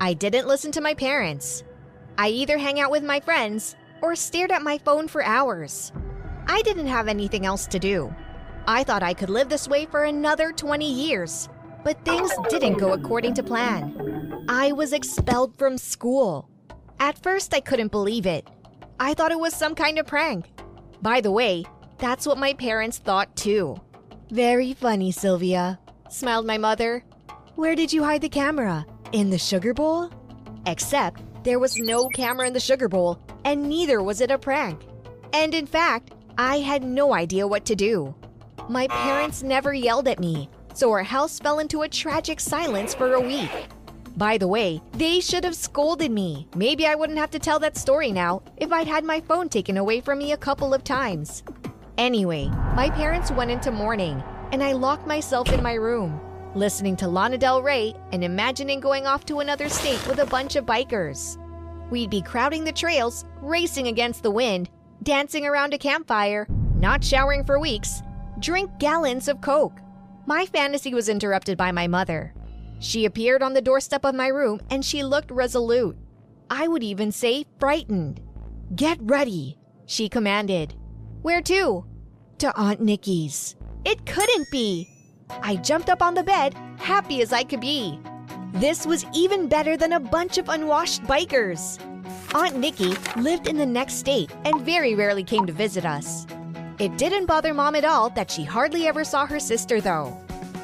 I 0.00 0.14
didn't 0.14 0.48
listen 0.48 0.72
to 0.72 0.80
my 0.80 0.94
parents. 0.94 1.62
I 2.18 2.30
either 2.30 2.58
hang 2.58 2.80
out 2.80 2.90
with 2.90 3.04
my 3.04 3.20
friends 3.20 3.76
or 4.02 4.16
stared 4.16 4.50
at 4.50 4.62
my 4.62 4.78
phone 4.78 5.06
for 5.06 5.22
hours. 5.22 5.92
I 6.48 6.62
didn't 6.62 6.88
have 6.88 7.06
anything 7.06 7.46
else 7.46 7.66
to 7.68 7.78
do. 7.78 8.12
I 8.66 8.82
thought 8.82 9.04
I 9.04 9.14
could 9.14 9.30
live 9.30 9.48
this 9.48 9.68
way 9.68 9.86
for 9.86 10.04
another 10.04 10.50
20 10.50 10.90
years, 10.90 11.48
but 11.84 12.04
things 12.04 12.30
didn't 12.48 12.78
go 12.78 12.92
according 12.92 13.34
to 13.34 13.42
plan. 13.42 14.44
I 14.48 14.72
was 14.72 14.92
expelled 14.92 15.56
from 15.56 15.78
school. 15.78 16.48
At 16.98 17.22
first, 17.22 17.54
I 17.54 17.60
couldn't 17.60 17.90
believe 17.90 18.26
it. 18.26 18.48
I 18.98 19.14
thought 19.14 19.32
it 19.32 19.40
was 19.40 19.54
some 19.54 19.74
kind 19.74 19.98
of 19.98 20.06
prank. 20.06 20.46
By 21.00 21.20
the 21.20 21.30
way, 21.30 21.64
that's 21.98 22.26
what 22.26 22.38
my 22.38 22.52
parents 22.54 22.98
thought 22.98 23.34
too. 23.36 23.80
Very 24.30 24.74
funny, 24.74 25.10
Sylvia, 25.10 25.78
smiled 26.08 26.46
my 26.46 26.58
mother. 26.58 27.04
Where 27.54 27.74
did 27.74 27.92
you 27.92 28.04
hide 28.04 28.20
the 28.20 28.28
camera? 28.28 28.86
In 29.12 29.30
the 29.30 29.38
sugar 29.38 29.74
bowl? 29.74 30.10
Except 30.66 31.22
there 31.42 31.58
was 31.58 31.76
no 31.78 32.08
camera 32.08 32.46
in 32.46 32.52
the 32.52 32.60
sugar 32.60 32.88
bowl, 32.88 33.18
and 33.44 33.68
neither 33.68 34.02
was 34.02 34.20
it 34.20 34.30
a 34.30 34.38
prank. 34.38 34.82
And 35.32 35.54
in 35.54 35.66
fact, 35.66 36.12
I 36.36 36.58
had 36.58 36.84
no 36.84 37.14
idea 37.14 37.46
what 37.46 37.64
to 37.66 37.74
do. 37.74 38.14
My 38.68 38.86
parents 38.88 39.42
never 39.42 39.72
yelled 39.72 40.06
at 40.06 40.20
me, 40.20 40.48
so 40.74 40.90
our 40.90 41.02
house 41.02 41.38
fell 41.38 41.58
into 41.58 41.82
a 41.82 41.88
tragic 41.88 42.40
silence 42.40 42.94
for 42.94 43.14
a 43.14 43.20
week. 43.20 43.50
By 44.16 44.38
the 44.38 44.48
way, 44.48 44.82
they 44.92 45.20
should 45.20 45.44
have 45.44 45.54
scolded 45.54 46.10
me. 46.10 46.46
Maybe 46.54 46.86
I 46.86 46.94
wouldn't 46.94 47.18
have 47.18 47.30
to 47.30 47.38
tell 47.38 47.58
that 47.60 47.76
story 47.76 48.12
now 48.12 48.42
if 48.56 48.72
I'd 48.72 48.86
had 48.86 49.04
my 49.04 49.20
phone 49.20 49.48
taken 49.48 49.76
away 49.76 50.00
from 50.00 50.18
me 50.18 50.32
a 50.32 50.36
couple 50.36 50.74
of 50.74 50.84
times. 50.84 51.42
Anyway, 51.96 52.48
my 52.74 52.90
parents 52.90 53.30
went 53.30 53.50
into 53.50 53.70
mourning, 53.70 54.22
and 54.52 54.62
I 54.62 54.72
locked 54.72 55.06
myself 55.06 55.52
in 55.52 55.62
my 55.62 55.74
room, 55.74 56.20
listening 56.54 56.96
to 56.96 57.08
Lana 57.08 57.38
Del 57.38 57.62
Rey 57.62 57.94
and 58.12 58.24
imagining 58.24 58.80
going 58.80 59.06
off 59.06 59.24
to 59.26 59.40
another 59.40 59.68
state 59.68 60.06
with 60.06 60.18
a 60.18 60.26
bunch 60.26 60.56
of 60.56 60.66
bikers. 60.66 61.36
We'd 61.90 62.10
be 62.10 62.22
crowding 62.22 62.64
the 62.64 62.72
trails, 62.72 63.24
racing 63.40 63.88
against 63.88 64.22
the 64.22 64.30
wind, 64.30 64.70
dancing 65.02 65.46
around 65.46 65.74
a 65.74 65.78
campfire, 65.78 66.46
not 66.76 67.04
showering 67.04 67.44
for 67.44 67.58
weeks, 67.58 68.02
drink 68.38 68.70
gallons 68.78 69.28
of 69.28 69.40
Coke. 69.40 69.78
My 70.26 70.46
fantasy 70.46 70.94
was 70.94 71.08
interrupted 71.08 71.56
by 71.56 71.72
my 71.72 71.86
mother. 71.86 72.34
She 72.78 73.04
appeared 73.04 73.42
on 73.42 73.52
the 73.52 73.62
doorstep 73.62 74.04
of 74.04 74.14
my 74.14 74.28
room 74.28 74.60
and 74.70 74.84
she 74.84 75.02
looked 75.02 75.30
resolute. 75.30 75.96
I 76.48 76.68
would 76.68 76.82
even 76.82 77.12
say 77.12 77.46
frightened. 77.58 78.20
Get 78.74 78.98
ready, 79.02 79.58
she 79.86 80.08
commanded. 80.08 80.74
Where 81.22 81.42
to? 81.42 81.84
To 82.38 82.56
Aunt 82.56 82.80
Nikki's. 82.80 83.56
It 83.84 84.06
couldn't 84.06 84.50
be. 84.50 84.88
I 85.42 85.56
jumped 85.56 85.90
up 85.90 86.02
on 86.02 86.14
the 86.14 86.22
bed, 86.22 86.54
happy 86.78 87.22
as 87.22 87.32
I 87.32 87.44
could 87.44 87.60
be. 87.60 87.98
This 88.54 88.86
was 88.86 89.06
even 89.14 89.48
better 89.48 89.76
than 89.76 89.92
a 89.92 90.00
bunch 90.00 90.38
of 90.38 90.48
unwashed 90.48 91.02
bikers. 91.04 91.78
Aunt 92.34 92.56
Nikki 92.56 92.94
lived 93.16 93.48
in 93.48 93.56
the 93.56 93.66
next 93.66 93.94
state 93.94 94.30
and 94.44 94.60
very 94.62 94.94
rarely 94.94 95.24
came 95.24 95.46
to 95.46 95.52
visit 95.52 95.84
us. 95.84 96.26
It 96.80 96.96
didn't 96.96 97.26
bother 97.26 97.52
mom 97.52 97.74
at 97.74 97.84
all 97.84 98.08
that 98.10 98.30
she 98.30 98.42
hardly 98.42 98.86
ever 98.86 99.04
saw 99.04 99.26
her 99.26 99.38
sister, 99.38 99.82
though. 99.82 100.16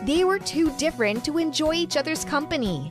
They 0.05 0.25
were 0.25 0.39
too 0.39 0.71
different 0.79 1.23
to 1.27 1.37
enjoy 1.37 1.75
each 1.75 1.99
other's 1.99 2.25
company. 2.25 2.91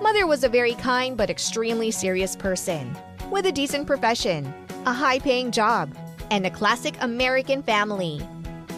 Mother 0.00 0.24
was 0.28 0.44
a 0.44 0.48
very 0.48 0.74
kind 0.74 1.16
but 1.16 1.30
extremely 1.30 1.90
serious 1.90 2.36
person, 2.36 2.96
with 3.28 3.46
a 3.46 3.50
decent 3.50 3.88
profession, 3.88 4.54
a 4.86 4.92
high 4.92 5.18
paying 5.18 5.50
job, 5.50 5.96
and 6.30 6.46
a 6.46 6.50
classic 6.50 6.94
American 7.00 7.60
family. 7.60 8.20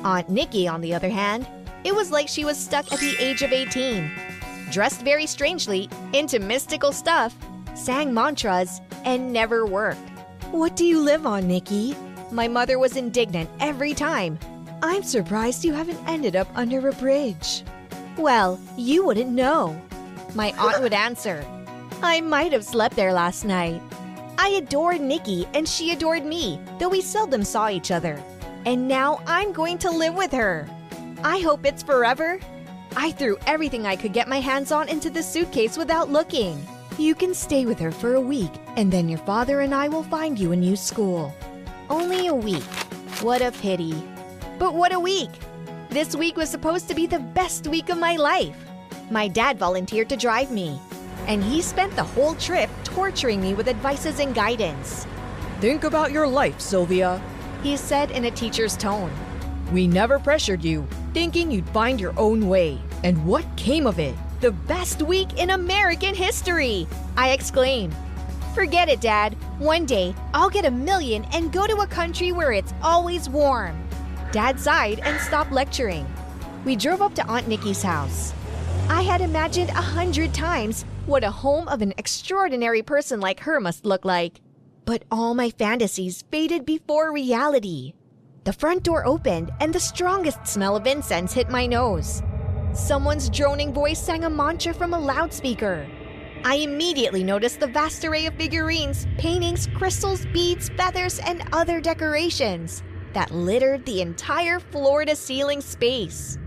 Aunt 0.05 0.31
Nikki, 0.31 0.67
on 0.67 0.81
the 0.81 0.95
other 0.95 1.11
hand, 1.11 1.47
it 1.85 1.95
was 1.95 2.11
like 2.11 2.29
she 2.29 2.47
was 2.47 2.57
stuck 2.57 2.91
at 2.95 2.99
the 2.99 3.15
age 3.19 3.43
of 3.43 3.53
18. 3.53 4.11
Dressed 4.71 5.03
very 5.03 5.27
strangely, 5.27 5.91
into 6.15 6.39
mystical 6.39 6.93
stuff, 6.93 7.37
sang 7.75 8.15
mantras, 8.15 8.81
and 9.05 9.35
never 9.35 9.67
worked. 9.67 10.09
What 10.51 10.77
do 10.77 10.87
you 10.87 10.99
live 10.99 11.27
on, 11.27 11.47
Nikki? 11.47 11.95
My 12.33 12.49
mother 12.49 12.79
was 12.79 12.97
indignant 12.97 13.51
every 13.61 13.93
time. 13.93 14.39
I'm 14.83 15.03
surprised 15.03 15.67
you 15.67 15.75
haven't 15.75 16.01
ended 16.09 16.35
up 16.35 16.49
under 16.55 16.89
a 16.89 16.93
bridge. 16.93 17.63
Well, 18.17 18.59
you 18.75 19.05
wouldn't 19.05 19.31
know. 19.31 19.79
My 20.35 20.55
aunt 20.59 20.81
would 20.81 20.95
answer. 20.95 21.45
I 22.03 22.23
might 22.23 22.53
have 22.53 22.65
slept 22.65 22.97
there 22.97 23.13
last 23.13 23.45
night. 23.45 23.83
I 24.39 24.49
adored 24.49 25.03
Nikki 25.03 25.47
and 25.53 25.69
she 25.69 25.93
adored 25.93 26.25
me, 26.25 26.59
though 26.79 26.89
we 26.89 27.03
seldom 27.03 27.45
saw 27.45 27.69
each 27.69 27.91
other. 27.91 28.19
And 28.65 28.89
now 28.89 29.21
I'm 29.27 29.53
going 29.53 29.77
to 29.79 29.91
live 29.91 30.15
with 30.15 30.33
her. 30.33 30.67
I 31.23 31.41
hope 31.41 31.67
it's 31.67 31.83
forever. 31.83 32.41
I 32.97 33.11
threw 33.13 33.37
everything 33.47 33.87
I 33.87 33.97
could 33.97 34.15
get 34.15 34.27
my 34.27 34.41
hands 34.41 34.73
on 34.73 34.89
into 34.89 35.11
the 35.11 35.23
suitcase 35.23 35.77
without 35.77 36.11
looking. 36.11 36.67
You 36.99 37.15
can 37.15 37.35
stay 37.35 37.67
with 37.67 37.79
her 37.79 37.93
for 37.93 38.15
a 38.15 38.21
week, 38.21 38.53
and 38.77 38.91
then 38.91 39.09
your 39.09 39.19
father 39.19 39.61
and 39.61 39.75
I 39.75 39.89
will 39.89 40.03
find 40.03 40.39
you 40.39 40.53
a 40.53 40.57
new 40.57 40.77
school. 40.77 41.35
Only 41.91 42.29
a 42.29 42.35
week. 42.35 42.63
What 43.21 43.43
a 43.43 43.53
pity. 43.53 43.95
But 44.59 44.75
what 44.75 44.93
a 44.93 45.01
week! 45.01 45.31
This 45.91 46.17
week 46.17 46.37
was 46.37 46.49
supposed 46.49 46.89
to 46.89 46.95
be 46.95 47.07
the 47.07 47.19
best 47.19 47.67
week 47.67 47.89
of 47.91 47.99
my 47.99 48.17
life. 48.17 48.57
My 49.11 49.29
dad 49.29 49.59
volunteered 49.59 50.09
to 50.09 50.17
drive 50.17 50.51
me, 50.51 50.81
and 51.27 51.43
he 51.43 51.61
spent 51.61 51.95
the 51.97 52.05
whole 52.05 52.35
trip 52.37 52.71
torturing 52.85 53.41
me 53.41 53.55
with 53.55 53.69
advices 53.69 54.21
and 54.21 54.35
guidance. 54.35 55.07
Think 55.61 55.85
about 55.85 56.13
your 56.13 56.27
life, 56.27 56.61
Sylvia, 56.61 57.21
he 57.63 57.77
said 57.77 58.11
in 58.11 58.25
a 58.25 58.31
teacher's 58.31 58.77
tone. 58.77 59.13
We 59.73 59.87
never 59.87 60.19
pressured 60.19 60.65
you, 60.65 60.87
thinking 61.13 61.51
you'd 61.51 61.69
find 61.71 62.01
your 62.01 62.19
own 62.19 62.49
way. 62.49 62.79
And 63.05 63.25
what 63.27 63.45
came 63.57 63.87
of 63.87 63.99
it? 63.99 64.15
The 64.41 64.53
best 64.53 65.03
week 65.03 65.39
in 65.39 65.51
American 65.51 66.15
history! 66.15 66.87
I 67.17 67.31
exclaimed. 67.31 67.95
Forget 68.55 68.91
it, 68.91 69.01
Dad. 69.01 69.35
One 69.59 69.87
day, 69.87 70.15
I'll 70.35 70.51
get 70.51 70.67
a 70.67 70.71
million 70.71 71.25
and 71.33 71.51
go 71.51 71.67
to 71.67 71.77
a 71.77 71.87
country 71.87 72.33
where 72.33 72.53
it's 72.53 72.75
always 72.83 73.29
warm. 73.29 73.89
Dad 74.31 74.61
sighed 74.61 75.01
and 75.01 75.19
stopped 75.21 75.53
lecturing. 75.53 76.07
We 76.67 76.77
drove 76.77 77.01
up 77.01 77.15
to 77.15 77.27
Aunt 77.27 77.49
Nikki's 77.49 77.83
house. 77.83 78.35
I 78.91 79.01
had 79.01 79.23
imagined 79.23 79.71
a 79.71 79.75
hundred 79.97 80.35
times 80.35 80.85
what 81.07 81.25
a 81.25 81.31
home 81.31 81.67
of 81.69 81.81
an 81.81 81.95
extraordinary 81.97 82.83
person 82.83 83.21
like 83.21 83.41
her 83.41 83.59
must 83.59 83.87
look 83.87 84.05
like. 84.05 84.41
But 84.85 85.05
all 85.11 85.35
my 85.35 85.49
fantasies 85.49 86.23
faded 86.31 86.67
before 86.67 87.11
reality. 87.11 87.95
The 88.45 88.53
front 88.53 88.83
door 88.83 89.07
opened 89.07 89.51
and 89.61 89.73
the 89.73 89.81
strongest 89.81 90.47
smell 90.47 90.77
of 90.77 90.87
incense 90.87 91.33
hit 91.33 91.49
my 91.49 91.67
nose. 91.67 92.23
Someone's 92.75 93.31
droning 93.31 93.73
voice 93.73 94.01
sang 94.01 94.25
a 94.25 94.31
mantra 94.31 94.75
from 94.75 94.93
a 94.93 94.99
loudspeaker. 94.99 95.87
I 96.45 96.57
immediately 96.57 97.23
noticed 97.23 97.61
the 97.61 97.67
vast 97.67 98.05
array 98.05 98.27
of 98.27 98.35
figurines, 98.35 99.07
paintings, 99.19 99.69
crystals, 99.75 100.27
beads, 100.27 100.69
feathers, 100.71 101.19
and 101.21 101.43
other 101.53 101.81
decorations 101.81 102.83
that 103.13 103.31
littered 103.31 103.85
the 103.87 104.01
entire 104.01 104.59
floor 104.59 105.05
to 105.05 105.15
ceiling 105.15 105.61
space. 105.61 106.39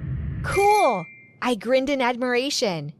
Cool! 0.43 1.05
I 1.41 1.55
grinned 1.55 1.89
in 1.89 2.01
admiration. 2.01 2.93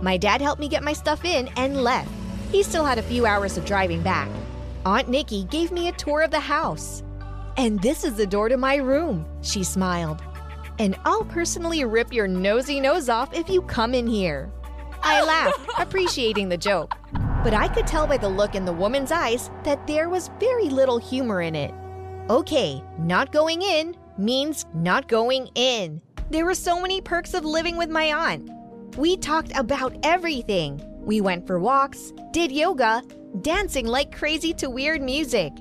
My 0.00 0.16
dad 0.16 0.40
helped 0.40 0.60
me 0.60 0.68
get 0.68 0.82
my 0.82 0.92
stuff 0.92 1.24
in 1.24 1.48
and 1.56 1.82
left. 1.82 2.10
He 2.50 2.62
still 2.62 2.84
had 2.84 2.98
a 2.98 3.02
few 3.02 3.26
hours 3.26 3.56
of 3.56 3.64
driving 3.64 4.02
back. 4.02 4.30
Aunt 4.86 5.08
Nikki 5.08 5.44
gave 5.44 5.72
me 5.72 5.88
a 5.88 5.92
tour 5.92 6.22
of 6.22 6.30
the 6.30 6.40
house. 6.40 7.02
And 7.56 7.82
this 7.82 8.04
is 8.04 8.14
the 8.14 8.26
door 8.26 8.48
to 8.48 8.56
my 8.56 8.76
room, 8.76 9.26
she 9.42 9.64
smiled 9.64 10.22
and 10.78 10.96
I'll 11.04 11.24
personally 11.24 11.84
rip 11.84 12.12
your 12.12 12.28
nosy 12.28 12.80
nose 12.80 13.08
off 13.08 13.34
if 13.34 13.48
you 13.48 13.62
come 13.62 13.94
in 13.94 14.06
here. 14.06 14.50
I 15.08 15.24
laughed, 15.24 15.70
appreciating 15.78 16.50
the 16.50 16.58
joke, 16.58 16.94
but 17.42 17.54
I 17.54 17.66
could 17.68 17.86
tell 17.86 18.06
by 18.06 18.18
the 18.18 18.28
look 18.28 18.54
in 18.54 18.66
the 18.66 18.72
woman's 18.74 19.10
eyes 19.10 19.50
that 19.64 19.86
there 19.86 20.10
was 20.10 20.30
very 20.38 20.68
little 20.68 20.98
humor 20.98 21.40
in 21.40 21.54
it. 21.54 21.72
Okay, 22.28 22.82
not 22.98 23.32
going 23.32 23.62
in 23.62 23.96
means 24.18 24.66
not 24.74 25.08
going 25.08 25.48
in. 25.54 26.02
There 26.28 26.44
were 26.44 26.54
so 26.54 26.78
many 26.82 27.00
perks 27.00 27.32
of 27.32 27.46
living 27.46 27.78
with 27.78 27.88
my 27.88 28.12
aunt. 28.12 28.50
We 28.98 29.16
talked 29.16 29.56
about 29.56 29.96
everything. 30.02 30.82
We 31.00 31.22
went 31.22 31.46
for 31.46 31.58
walks, 31.58 32.12
did 32.32 32.52
yoga, 32.52 33.02
dancing 33.40 33.86
like 33.86 34.14
crazy 34.14 34.52
to 34.54 34.68
weird 34.68 35.00
music. 35.00 35.54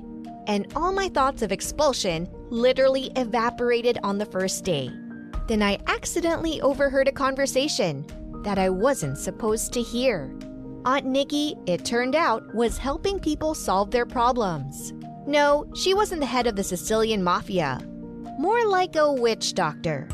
And 0.48 0.68
all 0.76 0.92
my 0.92 1.08
thoughts 1.08 1.42
of 1.42 1.54
expulsion 1.54 2.28
literally 2.50 3.12
evaporated 3.16 3.98
on 4.04 4.18
the 4.18 4.26
first 4.26 4.66
day. 4.66 4.92
Then 5.48 5.64
I 5.64 5.80
accidentally 5.88 6.60
overheard 6.60 7.08
a 7.08 7.14
conversation 7.14 8.06
that 8.44 8.58
I 8.58 8.70
wasn't 8.70 9.18
supposed 9.18 9.74
to 9.74 9.82
hear. 9.82 10.34
Aunt 10.86 11.06
Nikki, 11.06 11.56
it 11.66 11.84
turned 11.84 12.16
out, 12.16 12.54
was 12.56 12.78
helping 12.78 13.20
people 13.20 13.54
solve 13.54 13.92
their 13.92 14.06
problems. 14.06 14.94
No, 15.26 15.66
she 15.76 15.94
wasn't 15.94 16.22
the 16.22 16.28
head 16.28 16.48
of 16.48 16.56
the 16.56 16.64
Sicilian 16.64 17.24
mafia. 17.24 17.82
More 18.40 18.66
like 18.66 18.96
a 18.96 19.12
witch 19.12 19.54
doctor. 19.54 20.08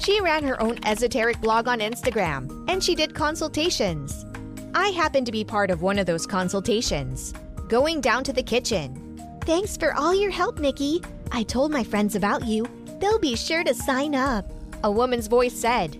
She 0.00 0.20
ran 0.20 0.44
her 0.44 0.60
own 0.60 0.78
esoteric 0.84 1.40
blog 1.40 1.68
on 1.68 1.78
Instagram, 1.78 2.68
and 2.68 2.82
she 2.82 2.94
did 2.94 3.14
consultations. 3.14 4.26
I 4.74 4.88
happened 4.88 5.26
to 5.26 5.32
be 5.32 5.44
part 5.44 5.70
of 5.70 5.82
one 5.82 5.98
of 5.98 6.06
those 6.06 6.26
consultations, 6.26 7.32
going 7.68 8.00
down 8.00 8.24
to 8.24 8.32
the 8.32 8.42
kitchen. 8.42 9.20
Thanks 9.42 9.76
for 9.76 9.94
all 9.94 10.14
your 10.14 10.30
help, 10.30 10.58
Nikki. 10.58 11.02
I 11.32 11.44
told 11.44 11.70
my 11.70 11.84
friends 11.84 12.16
about 12.16 12.44
you. 12.44 12.66
They'll 13.00 13.18
be 13.18 13.36
sure 13.36 13.62
to 13.64 13.74
sign 13.74 14.14
up 14.14 14.50
a 14.82 14.90
woman's 14.90 15.26
voice 15.26 15.54
said. 15.54 15.96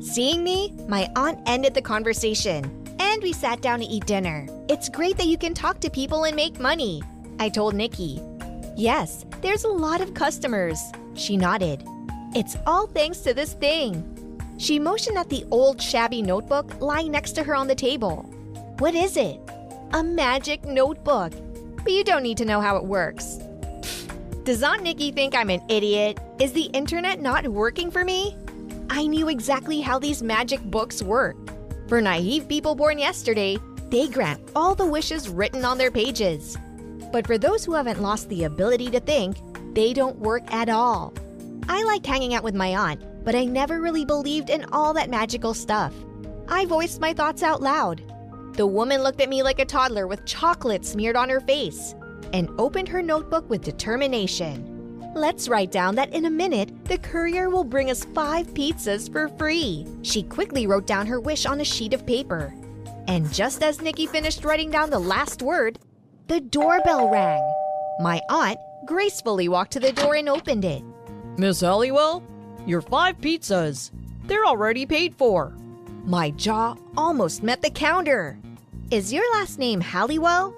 Seeing 0.00 0.44
me, 0.44 0.72
my 0.86 1.10
aunt 1.16 1.40
ended 1.46 1.74
the 1.74 1.82
conversation, 1.82 2.70
and 3.00 3.20
we 3.20 3.32
sat 3.32 3.60
down 3.60 3.80
to 3.80 3.84
eat 3.84 4.06
dinner. 4.06 4.46
It's 4.68 4.88
great 4.88 5.16
that 5.16 5.26
you 5.26 5.36
can 5.36 5.54
talk 5.54 5.80
to 5.80 5.90
people 5.90 6.24
and 6.24 6.36
make 6.36 6.60
money, 6.60 7.02
I 7.40 7.48
told 7.48 7.74
Nikki. 7.74 8.22
Yes, 8.76 9.26
there's 9.40 9.64
a 9.64 9.68
lot 9.68 10.00
of 10.00 10.14
customers, 10.14 10.80
she 11.14 11.36
nodded. 11.36 11.82
It's 12.36 12.56
all 12.64 12.86
thanks 12.86 13.18
to 13.20 13.34
this 13.34 13.54
thing. 13.54 14.04
She 14.56 14.78
motioned 14.78 15.18
at 15.18 15.30
the 15.30 15.44
old 15.50 15.82
shabby 15.82 16.22
notebook 16.22 16.80
lying 16.80 17.10
next 17.10 17.32
to 17.32 17.42
her 17.42 17.56
on 17.56 17.66
the 17.66 17.74
table. 17.74 18.22
What 18.78 18.94
is 18.94 19.16
it? 19.16 19.40
A 19.94 20.04
magic 20.04 20.64
notebook. 20.64 21.32
But 21.82 21.92
you 21.92 22.04
don't 22.04 22.22
need 22.22 22.38
to 22.38 22.44
know 22.44 22.60
how 22.60 22.76
it 22.76 22.84
works. 22.84 23.38
Does 24.44 24.62
Aunt 24.62 24.82
Nikki 24.82 25.10
think 25.10 25.34
I'm 25.34 25.50
an 25.50 25.62
idiot? 25.68 26.20
Is 26.38 26.52
the 26.52 26.66
internet 26.66 27.20
not 27.20 27.48
working 27.48 27.90
for 27.90 28.04
me? 28.04 28.36
I 28.90 29.06
knew 29.06 29.28
exactly 29.28 29.80
how 29.80 29.98
these 29.98 30.22
magic 30.22 30.62
books 30.62 31.02
work. 31.02 31.36
For 31.88 32.00
naive 32.00 32.48
people 32.48 32.74
born 32.74 32.98
yesterday, 32.98 33.58
they 33.90 34.08
grant 34.08 34.40
all 34.54 34.74
the 34.74 34.86
wishes 34.86 35.28
written 35.28 35.64
on 35.64 35.78
their 35.78 35.90
pages. 35.90 36.56
But 37.12 37.26
for 37.26 37.38
those 37.38 37.64
who 37.64 37.74
haven't 37.74 38.02
lost 38.02 38.28
the 38.28 38.44
ability 38.44 38.90
to 38.90 39.00
think, 39.00 39.36
they 39.74 39.92
don't 39.92 40.18
work 40.18 40.42
at 40.52 40.68
all. 40.68 41.14
I 41.68 41.82
liked 41.84 42.06
hanging 42.06 42.34
out 42.34 42.44
with 42.44 42.54
my 42.54 42.76
aunt, 42.76 43.02
but 43.24 43.34
I 43.34 43.44
never 43.44 43.80
really 43.80 44.04
believed 44.04 44.50
in 44.50 44.64
all 44.72 44.92
that 44.94 45.10
magical 45.10 45.54
stuff. 45.54 45.94
I 46.48 46.64
voiced 46.66 47.00
my 47.00 47.12
thoughts 47.12 47.42
out 47.42 47.62
loud. 47.62 48.02
The 48.54 48.66
woman 48.66 49.02
looked 49.02 49.20
at 49.20 49.28
me 49.28 49.42
like 49.42 49.58
a 49.58 49.64
toddler 49.64 50.06
with 50.06 50.24
chocolate 50.24 50.84
smeared 50.84 51.16
on 51.16 51.28
her 51.28 51.40
face 51.40 51.94
and 52.32 52.50
opened 52.58 52.88
her 52.88 53.02
notebook 53.02 53.48
with 53.48 53.62
determination. 53.62 54.77
Let's 55.18 55.48
write 55.48 55.72
down 55.72 55.96
that 55.96 56.14
in 56.14 56.26
a 56.26 56.30
minute, 56.30 56.84
the 56.84 56.96
courier 56.96 57.50
will 57.50 57.64
bring 57.64 57.90
us 57.90 58.04
five 58.04 58.54
pizzas 58.54 59.10
for 59.10 59.26
free. 59.30 59.84
She 60.02 60.22
quickly 60.22 60.68
wrote 60.68 60.86
down 60.86 61.08
her 61.08 61.18
wish 61.18 61.44
on 61.44 61.60
a 61.60 61.64
sheet 61.64 61.92
of 61.92 62.06
paper. 62.06 62.54
And 63.08 63.30
just 63.32 63.64
as 63.64 63.82
Nikki 63.82 64.06
finished 64.06 64.44
writing 64.44 64.70
down 64.70 64.90
the 64.90 64.98
last 65.00 65.42
word, 65.42 65.80
the 66.28 66.38
doorbell 66.38 67.10
rang. 67.10 67.42
My 67.98 68.20
aunt 68.30 68.58
gracefully 68.86 69.48
walked 69.48 69.72
to 69.72 69.80
the 69.80 69.90
door 69.90 70.14
and 70.14 70.28
opened 70.28 70.64
it. 70.64 70.84
Miss 71.36 71.62
Halliwell? 71.62 72.22
Your 72.64 72.80
five 72.80 73.18
pizzas. 73.18 73.90
They're 74.26 74.46
already 74.46 74.86
paid 74.86 75.16
for. 75.16 75.52
My 76.04 76.30
jaw 76.30 76.76
almost 76.96 77.42
met 77.42 77.60
the 77.60 77.70
counter. 77.70 78.38
Is 78.92 79.12
your 79.12 79.28
last 79.32 79.58
name 79.58 79.80
Halliwell? 79.80 80.54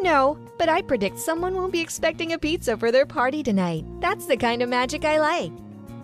No, 0.00 0.38
but 0.58 0.68
I 0.68 0.82
predict 0.82 1.18
someone 1.18 1.54
won't 1.54 1.72
be 1.72 1.80
expecting 1.80 2.32
a 2.32 2.38
pizza 2.38 2.76
for 2.76 2.90
their 2.90 3.06
party 3.06 3.42
tonight. 3.42 3.84
That's 4.00 4.26
the 4.26 4.36
kind 4.36 4.60
of 4.62 4.68
magic 4.68 5.04
I 5.04 5.18
like. 5.18 5.52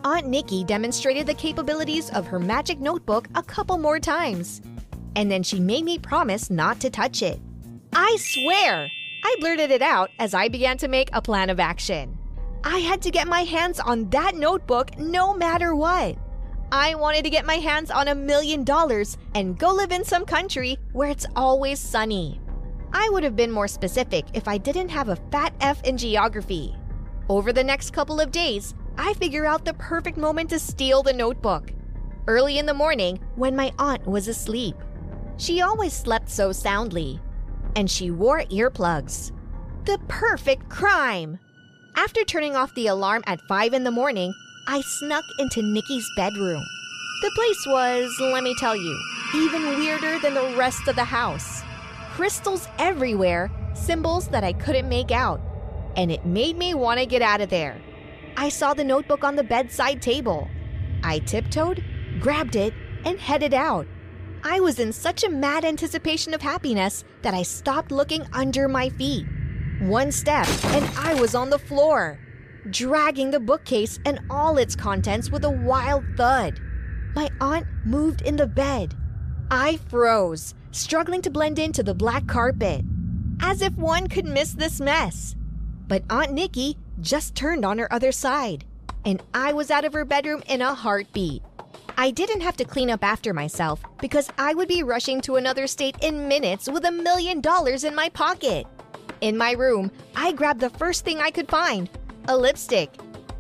Aunt 0.05 0.27
Nikki 0.27 0.65
demonstrated 0.65 1.27
the 1.27 1.35
capabilities 1.35 2.11
of 2.11 2.27
her 2.27 2.39
magic 2.39 2.79
notebook 2.79 3.29
a 3.35 3.43
couple 3.43 3.79
more 3.79 3.99
times. 3.99 4.63
And 5.17 5.31
then 5.31 5.43
she 5.43 5.59
made 5.59 5.85
me 5.85 5.99
promise 5.99 6.51
not 6.51 6.81
to 6.81 6.91
touch 6.91 7.23
it. 7.23 7.41
I 7.93 8.17
swear! 8.19 8.91
I 9.25 9.37
blurted 9.41 9.71
it 9.71 9.83
out 9.83 10.11
as 10.19 10.35
I 10.35 10.49
began 10.49 10.77
to 10.79 10.89
make 10.89 11.09
a 11.13 11.23
plan 11.23 11.49
of 11.49 11.59
action. 11.59 12.19
I 12.63 12.79
had 12.79 13.03
to 13.03 13.11
get 13.11 13.27
my 13.27 13.45
hands 13.45 13.81
on 13.81 14.11
that 14.11 14.35
notebook 14.35 14.99
no 14.99 15.35
matter 15.35 15.75
what. 15.75 16.17
I 16.71 16.95
wanted 16.97 17.25
to 17.25 17.31
get 17.31 17.47
my 17.47 17.57
hands 17.57 17.91
on 17.91 18.09
a 18.09 18.15
million 18.15 18.65
dollars 18.65 19.17
and 19.35 19.59
go 19.59 19.73
live 19.73 19.93
in 19.93 20.05
some 20.05 20.27
country 20.27 20.79
where 20.93 21.09
it's 21.09 21.27
always 21.37 21.79
sunny. 21.79 22.41
I 22.97 23.09
would 23.11 23.25
have 23.25 23.35
been 23.35 23.51
more 23.51 23.67
specific 23.67 24.25
if 24.35 24.47
I 24.47 24.57
didn't 24.57 24.89
have 24.91 25.09
a 25.09 25.17
fat 25.33 25.53
F 25.61 25.83
in 25.83 25.99
geography. 25.99 26.77
Over 27.29 27.53
the 27.53 27.65
next 27.65 27.91
couple 27.91 28.21
of 28.21 28.31
days, 28.31 28.75
I 28.97 29.15
figure 29.15 29.45
out 29.45 29.65
the 29.65 29.75
perfect 29.75 30.17
moment 30.17 30.51
to 30.51 30.61
steal 30.61 31.03
the 31.03 31.13
notebook. 31.13 31.73
Early 32.29 32.59
in 32.59 32.67
the 32.67 32.73
morning, 32.73 33.19
when 33.35 33.57
my 33.57 33.73
aunt 33.81 34.07
was 34.07 34.29
asleep. 34.29 34.77
She 35.39 35.61
always 35.61 35.93
slept 35.93 36.31
so 36.31 36.53
soundly. 36.53 37.21
And 37.75 37.91
she 37.91 38.13
wore 38.13 38.43
earplugs. 38.45 39.33
The 39.87 39.99
perfect 40.07 40.69
crime! 40.69 41.41
After 41.97 42.23
turning 42.23 42.55
off 42.55 42.75
the 42.77 42.87
alarm 42.87 43.25
at 43.27 43.41
5 43.49 43.75
in 43.75 43.83
the 43.83 43.91
morning, 43.91 44.33
I 44.69 44.81
snuck 44.83 45.25
into 45.41 45.63
Nikki's 45.63 46.09
bedroom. 46.17 46.65
The 47.23 47.33
place 47.35 47.67
was, 47.67 48.17
let 48.21 48.45
me 48.45 48.55
tell 48.61 48.77
you, 48.77 49.03
even 49.35 49.79
weirder 49.79 50.21
than 50.21 50.35
the 50.35 50.55
rest 50.57 50.87
of 50.87 50.95
the 50.95 51.05
house. 51.05 51.64
Crystals 52.15 52.69
everywhere, 52.79 53.51
symbols 53.75 54.29
that 54.29 54.45
I 54.45 54.53
couldn't 54.53 54.89
make 54.89 55.11
out. 55.11 55.41
And 55.97 56.13
it 56.13 56.25
made 56.25 56.57
me 56.57 56.73
want 56.73 57.01
to 57.01 57.07
get 57.07 57.23
out 57.23 57.41
of 57.41 57.51
there. 57.51 57.77
I 58.37 58.51
saw 58.51 58.73
the 58.73 58.85
notebook 58.85 59.25
on 59.25 59.35
the 59.35 59.43
bedside 59.43 60.01
table. 60.01 60.49
I 61.03 61.19
tiptoed, 61.19 61.83
grabbed 62.21 62.55
it, 62.55 62.73
and 63.05 63.19
headed 63.19 63.53
out. 63.53 63.89
I 64.45 64.61
was 64.61 64.79
in 64.79 64.93
such 64.93 65.25
a 65.25 65.29
mad 65.29 65.65
anticipation 65.65 66.35
of 66.35 66.41
happiness 66.41 67.03
that 67.23 67.35
I 67.35 67.43
stopped 67.43 67.91
looking 67.91 68.25
under 68.33 68.69
my 68.69 68.91
feet. 68.91 69.27
One 69.81 70.13
step, 70.13 70.47
and 70.67 70.85
I 70.97 71.15
was 71.15 71.35
on 71.35 71.51
the 71.51 71.59
floor, 71.59 72.21
dragging 72.71 73.33
the 73.33 73.41
bookcase 73.41 73.99
and 74.07 74.21
all 74.31 74.57
its 74.59 74.77
contents 74.77 75.33
with 75.33 75.45
a 75.45 75.51
wild 75.51 76.05
thud. 76.17 76.61
My 77.17 77.29
aunt 77.41 77.67
moved 77.85 78.23
in 78.23 78.37
the 78.37 78.47
bed. 78.47 78.95
I 79.51 79.79
froze, 79.89 80.55
struggling 80.75 81.23
to 81.23 81.31
blend 81.31 81.59
into 81.59 81.83
the 81.83 81.95
black 81.95 82.27
carpet, 82.27 82.85
as 83.41 83.63
if 83.63 83.77
one 83.77 84.09
could 84.09 84.25
miss 84.25 84.53
this 84.53 84.81
mess. 84.81 85.37
But 85.87 86.03
Aunt 86.11 86.33
Nikki 86.33 86.77
just 87.01 87.35
turned 87.35 87.65
on 87.65 87.79
her 87.79 87.93
other 87.93 88.13
side, 88.13 88.65
and 89.05 89.23
I 89.33 89.53
was 89.53 89.71
out 89.71 89.85
of 89.85 89.93
her 89.93 90.05
bedroom 90.05 90.43
in 90.49 90.63
a 90.63 90.75
heartbeat. 90.75 91.43
I 91.97 92.11
didn't 92.11 92.41
have 92.41 92.57
to 92.57 92.65
clean 92.65 92.91
up 92.91 93.05
after 93.05 93.33
myself 93.33 93.81
because 94.01 94.29
I 94.37 94.55
would 94.55 94.67
be 94.67 94.83
rushing 94.83 95.21
to 95.23 95.37
another 95.37 95.67
state 95.67 95.97
in 96.03 96.27
minutes 96.27 96.69
with 96.69 96.85
a 96.85 96.91
million 96.91 97.41
dollars 97.41 97.85
in 97.85 97.95
my 97.95 98.09
pocket. 98.09 98.67
In 99.21 99.37
my 99.37 99.53
room, 99.53 99.93
I 100.17 100.33
grabbed 100.33 100.61
the 100.61 100.71
first 100.71 101.05
thing 101.05 101.21
I 101.21 101.31
could 101.31 101.49
find 101.49 101.89
a 102.27 102.37
lipstick. 102.37 102.91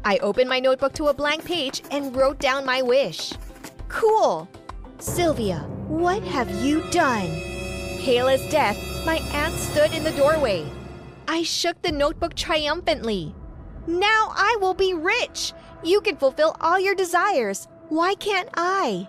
I 0.04 0.18
opened 0.18 0.48
my 0.48 0.60
notebook 0.60 0.92
to 0.94 1.08
a 1.08 1.14
blank 1.14 1.44
page 1.44 1.82
and 1.90 2.14
wrote 2.14 2.38
down 2.38 2.64
my 2.64 2.82
wish. 2.82 3.32
Cool! 3.88 4.48
Sylvia, 4.98 5.58
what 5.88 6.22
have 6.22 6.50
you 6.64 6.82
done? 6.90 7.28
Pale 8.00 8.28
as 8.28 8.50
death, 8.50 8.78
my 9.04 9.16
aunt 9.32 9.54
stood 9.54 9.92
in 9.92 10.04
the 10.04 10.12
doorway. 10.12 10.66
I 11.26 11.42
shook 11.42 11.80
the 11.82 11.92
notebook 11.92 12.34
triumphantly. 12.34 13.34
Now 13.86 14.32
I 14.34 14.56
will 14.60 14.74
be 14.74 14.94
rich! 14.94 15.52
You 15.82 16.00
can 16.00 16.16
fulfill 16.16 16.56
all 16.60 16.78
your 16.78 16.94
desires. 16.94 17.68
Why 17.88 18.14
can't 18.14 18.48
I? 18.54 19.08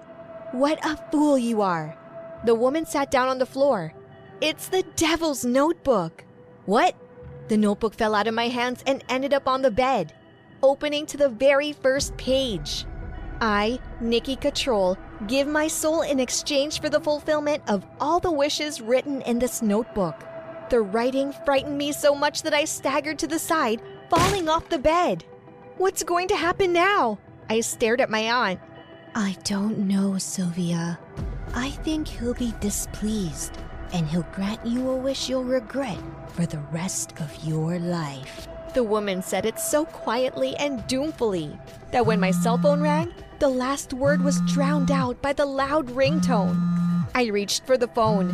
What 0.52 0.84
a 0.86 0.98
fool 1.12 1.38
you 1.38 1.62
are. 1.62 1.98
The 2.46 2.56
woman 2.56 2.86
sat 2.86 3.12
down 3.12 3.30
on 3.30 3.40
the 3.40 3.46
floor. 3.46 3.94
It's 4.42 4.68
the 4.68 4.84
devil's 4.96 5.46
notebook. 5.46 6.26
What? 6.66 6.96
The 7.48 7.58
notebook 7.58 7.94
fell 7.94 8.16
out 8.16 8.28
of 8.28 8.34
my 8.34 8.50
hands 8.50 8.84
and 8.86 9.04
ended 9.08 9.34
up 9.34 9.48
on 9.48 9.62
the 9.62 9.72
bed, 9.72 10.14
opening 10.62 11.06
to 11.08 11.18
the 11.18 11.30
very 11.30 11.72
first 11.72 12.18
page. 12.18 12.86
I, 13.40 13.80
Nikki 14.02 14.36
Control, 14.36 14.98
give 15.28 15.48
my 15.48 15.68
soul 15.68 16.02
in 16.02 16.20
exchange 16.20 16.82
for 16.82 16.90
the 16.90 17.00
fulfillment 17.00 17.64
of 17.68 17.86
all 18.00 18.20
the 18.20 18.32
wishes 18.32 18.82
written 18.82 19.22
in 19.22 19.40
this 19.40 19.62
notebook. 19.62 20.24
The 20.70 20.82
writing 20.82 21.34
frightened 21.46 21.78
me 21.78 21.92
so 21.92 22.16
much 22.16 22.42
that 22.44 22.54
I 22.54 22.66
staggered 22.66 23.20
to 23.20 23.28
the 23.28 23.40
side, 23.40 23.82
falling 24.10 24.50
off 24.50 24.70
the 24.70 24.80
bed. 24.80 25.24
What's 25.78 26.04
going 26.04 26.28
to 26.30 26.36
happen 26.36 26.74
now? 26.74 27.20
I 27.50 27.60
stared 27.62 28.02
at 28.02 28.10
my 28.10 28.32
aunt. 28.32 28.60
I 29.14 29.38
don't 29.44 29.80
know, 29.80 30.18
Sylvia. 30.18 31.00
I 31.54 31.70
think 31.70 32.08
he'll 32.08 32.34
be 32.34 32.54
displeased, 32.60 33.58
and 33.94 34.08
he'll 34.08 34.28
grant 34.34 34.66
you 34.66 34.90
a 34.90 34.96
wish 34.96 35.30
you'll 35.30 35.44
regret 35.44 35.98
for 36.30 36.46
the 36.46 36.60
rest 36.72 37.14
of 37.22 37.46
your 37.46 37.80
life. 37.80 38.48
The 38.74 38.84
woman 38.84 39.22
said 39.22 39.46
it 39.46 39.58
so 39.58 39.86
quietly 39.86 40.56
and 40.58 40.86
doomfully 40.88 41.58
that 41.92 42.06
when 42.06 42.20
my 42.20 42.32
cell 42.32 42.58
phone 42.58 42.82
rang, 42.82 43.14
the 43.40 43.50
last 43.50 43.94
word 43.94 44.24
was 44.24 44.42
drowned 44.42 44.92
out 44.92 45.22
by 45.22 45.34
the 45.34 45.46
loud 45.46 45.88
ringtone. 45.88 47.08
I 47.14 47.26
reached 47.26 47.66
for 47.66 47.78
the 47.78 47.88
phone. 47.88 48.34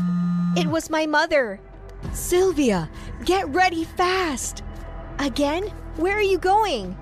It 0.55 0.67
was 0.67 0.89
my 0.89 1.05
mother. 1.05 1.59
Sylvia, 2.13 2.89
get 3.25 3.47
ready 3.49 3.83
fast! 3.83 4.63
Again? 5.19 5.63
Where 5.97 6.17
are 6.17 6.21
you 6.21 6.37
going? 6.37 6.97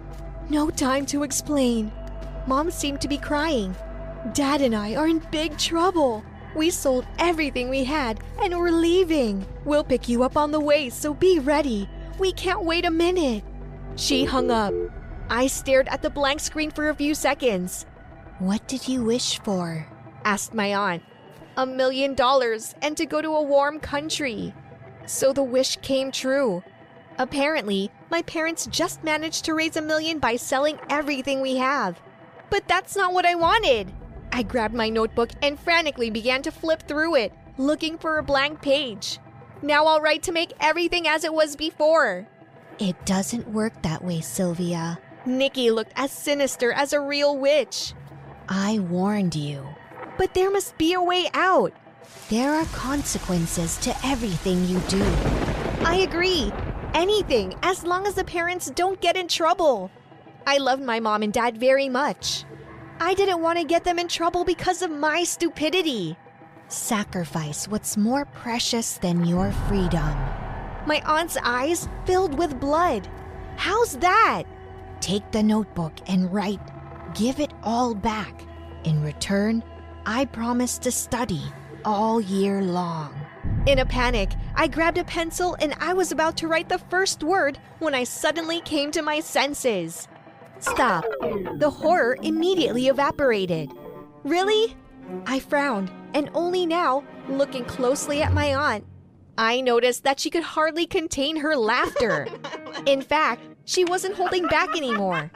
No 0.49 0.69
time 0.69 1.05
to 1.07 1.23
explain. 1.23 1.91
Mom 2.47 2.71
seemed 2.71 3.01
to 3.01 3.07
be 3.07 3.17
crying. 3.17 3.75
Dad 4.33 4.61
and 4.61 4.75
I 4.75 4.95
are 4.95 5.07
in 5.07 5.19
big 5.31 5.57
trouble. 5.57 6.23
We 6.55 6.69
sold 6.69 7.05
everything 7.19 7.69
we 7.69 7.83
had 7.83 8.19
and 8.41 8.57
we're 8.57 8.71
leaving. 8.71 9.45
We'll 9.65 9.83
pick 9.83 10.09
you 10.09 10.23
up 10.23 10.35
on 10.35 10.51
the 10.51 10.59
way, 10.59 10.89
so 10.89 11.13
be 11.13 11.39
ready. 11.39 11.87
We 12.17 12.33
can't 12.33 12.63
wait 12.63 12.85
a 12.85 12.91
minute. 12.91 13.43
She 13.95 14.25
hung 14.25 14.51
up. 14.51 14.73
I 15.29 15.47
stared 15.47 15.87
at 15.89 16.01
the 16.01 16.09
blank 16.09 16.39
screen 16.39 16.71
for 16.71 16.89
a 16.89 16.95
few 16.95 17.13
seconds. 17.13 17.85
What 18.39 18.65
did 18.69 18.87
you 18.87 19.03
wish 19.03 19.37
for? 19.39 19.85
asked 20.23 20.53
my 20.53 20.73
aunt. 20.73 21.03
A 21.57 21.65
million 21.65 22.13
dollars 22.13 22.73
and 22.81 22.95
to 22.95 23.05
go 23.05 23.21
to 23.21 23.35
a 23.35 23.41
warm 23.41 23.81
country. 23.81 24.53
So 25.05 25.33
the 25.33 25.43
wish 25.43 25.75
came 25.81 26.09
true. 26.09 26.63
Apparently, 27.17 27.91
my 28.09 28.21
parents 28.21 28.65
just 28.67 29.03
managed 29.03 29.43
to 29.43 29.53
raise 29.53 29.75
a 29.75 29.81
million 29.81 30.19
by 30.19 30.37
selling 30.37 30.79
everything 30.89 31.41
we 31.41 31.57
have. 31.57 31.99
But 32.49 32.65
that's 32.65 32.95
not 32.95 33.13
what 33.13 33.25
I 33.25 33.35
wanted. 33.35 33.91
I 34.31 34.43
grabbed 34.43 34.73
my 34.73 34.87
notebook 34.87 35.31
and 35.41 35.59
frantically 35.59 36.09
began 36.09 36.41
to 36.43 36.51
flip 36.51 36.83
through 36.87 37.15
it, 37.15 37.33
looking 37.57 37.97
for 37.97 38.19
a 38.19 38.23
blank 38.23 38.61
page. 38.61 39.19
Now 39.61 39.85
I'll 39.85 39.99
write 39.99 40.23
to 40.23 40.31
make 40.31 40.53
everything 40.61 41.09
as 41.09 41.25
it 41.25 41.33
was 41.33 41.57
before. 41.57 42.25
It 42.79 43.05
doesn't 43.05 43.49
work 43.49 43.81
that 43.81 44.01
way, 44.01 44.21
Sylvia. 44.21 44.97
Nikki 45.25 45.71
looked 45.71 45.91
as 45.97 46.11
sinister 46.13 46.71
as 46.71 46.93
a 46.93 47.01
real 47.01 47.37
witch. 47.37 47.93
I 48.51 48.79
warned 48.79 49.35
you. 49.35 49.63
But 50.17 50.33
there 50.33 50.49
must 50.49 50.75
be 50.79 50.93
a 50.93 51.01
way 51.01 51.29
out. 51.35 51.71
There 52.29 52.51
are 52.51 52.65
consequences 52.65 53.77
to 53.77 53.95
everything 54.03 54.65
you 54.65 54.79
do. 54.89 55.03
I 55.85 56.05
agree. 56.07 56.51
Anything, 56.95 57.53
as 57.61 57.83
long 57.83 58.07
as 58.07 58.15
the 58.15 58.23
parents 58.23 58.71
don't 58.71 58.99
get 58.99 59.15
in 59.15 59.27
trouble. 59.27 59.91
I 60.47 60.57
loved 60.57 60.81
my 60.81 60.99
mom 60.99 61.21
and 61.21 61.31
dad 61.31 61.59
very 61.59 61.89
much. 61.89 62.43
I 62.99 63.13
didn't 63.13 63.41
want 63.41 63.59
to 63.59 63.65
get 63.65 63.83
them 63.83 63.99
in 63.99 64.07
trouble 64.07 64.43
because 64.43 64.81
of 64.81 64.89
my 64.89 65.23
stupidity. 65.23 66.17
Sacrifice 66.69 67.67
what's 67.67 67.97
more 67.97 68.25
precious 68.25 68.97
than 68.97 69.25
your 69.25 69.51
freedom. 69.67 70.17
My 70.87 71.03
aunt's 71.05 71.37
eyes 71.43 71.87
filled 72.05 72.35
with 72.35 72.59
blood. 72.59 73.07
How's 73.57 73.95
that? 73.97 74.43
Take 75.01 75.31
the 75.31 75.43
notebook 75.43 75.93
and 76.07 76.33
write, 76.33 76.59
give 77.13 77.39
it 77.39 77.53
all 77.63 77.93
back. 77.93 78.45
In 78.83 79.03
return, 79.03 79.63
I 80.05 80.25
promise 80.25 80.77
to 80.79 80.91
study 80.91 81.43
all 81.85 82.19
year 82.21 82.61
long. 82.61 83.13
In 83.67 83.79
a 83.79 83.85
panic, 83.85 84.31
I 84.55 84.67
grabbed 84.67 84.97
a 84.97 85.03
pencil 85.03 85.55
and 85.59 85.75
I 85.79 85.93
was 85.93 86.11
about 86.11 86.37
to 86.37 86.47
write 86.47 86.69
the 86.69 86.79
first 86.89 87.23
word 87.23 87.59
when 87.79 87.93
I 87.93 88.03
suddenly 88.03 88.61
came 88.61 88.91
to 88.91 89.01
my 89.01 89.19
senses. 89.19 90.07
Stop. 90.59 91.05
The 91.57 91.69
horror 91.69 92.17
immediately 92.21 92.87
evaporated. 92.87 93.71
Really? 94.23 94.75
I 95.25 95.39
frowned, 95.39 95.91
and 96.13 96.29
only 96.33 96.65
now, 96.65 97.03
looking 97.29 97.65
closely 97.65 98.21
at 98.21 98.33
my 98.33 98.53
aunt, 98.53 98.85
I 99.37 99.61
noticed 99.61 100.03
that 100.03 100.19
she 100.19 100.29
could 100.29 100.43
hardly 100.43 100.85
contain 100.85 101.37
her 101.37 101.55
laughter. 101.55 102.27
In 102.85 103.01
fact, 103.01 103.41
she 103.69 103.85
wasn't 103.85 104.15
holding 104.15 104.47
back 104.47 104.75
anymore. 104.75 105.29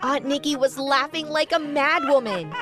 Aunt 0.00 0.26
Nikki 0.26 0.56
was 0.56 0.76
laughing 0.76 1.28
like 1.28 1.52
a 1.52 1.60
madwoman. 1.60 2.52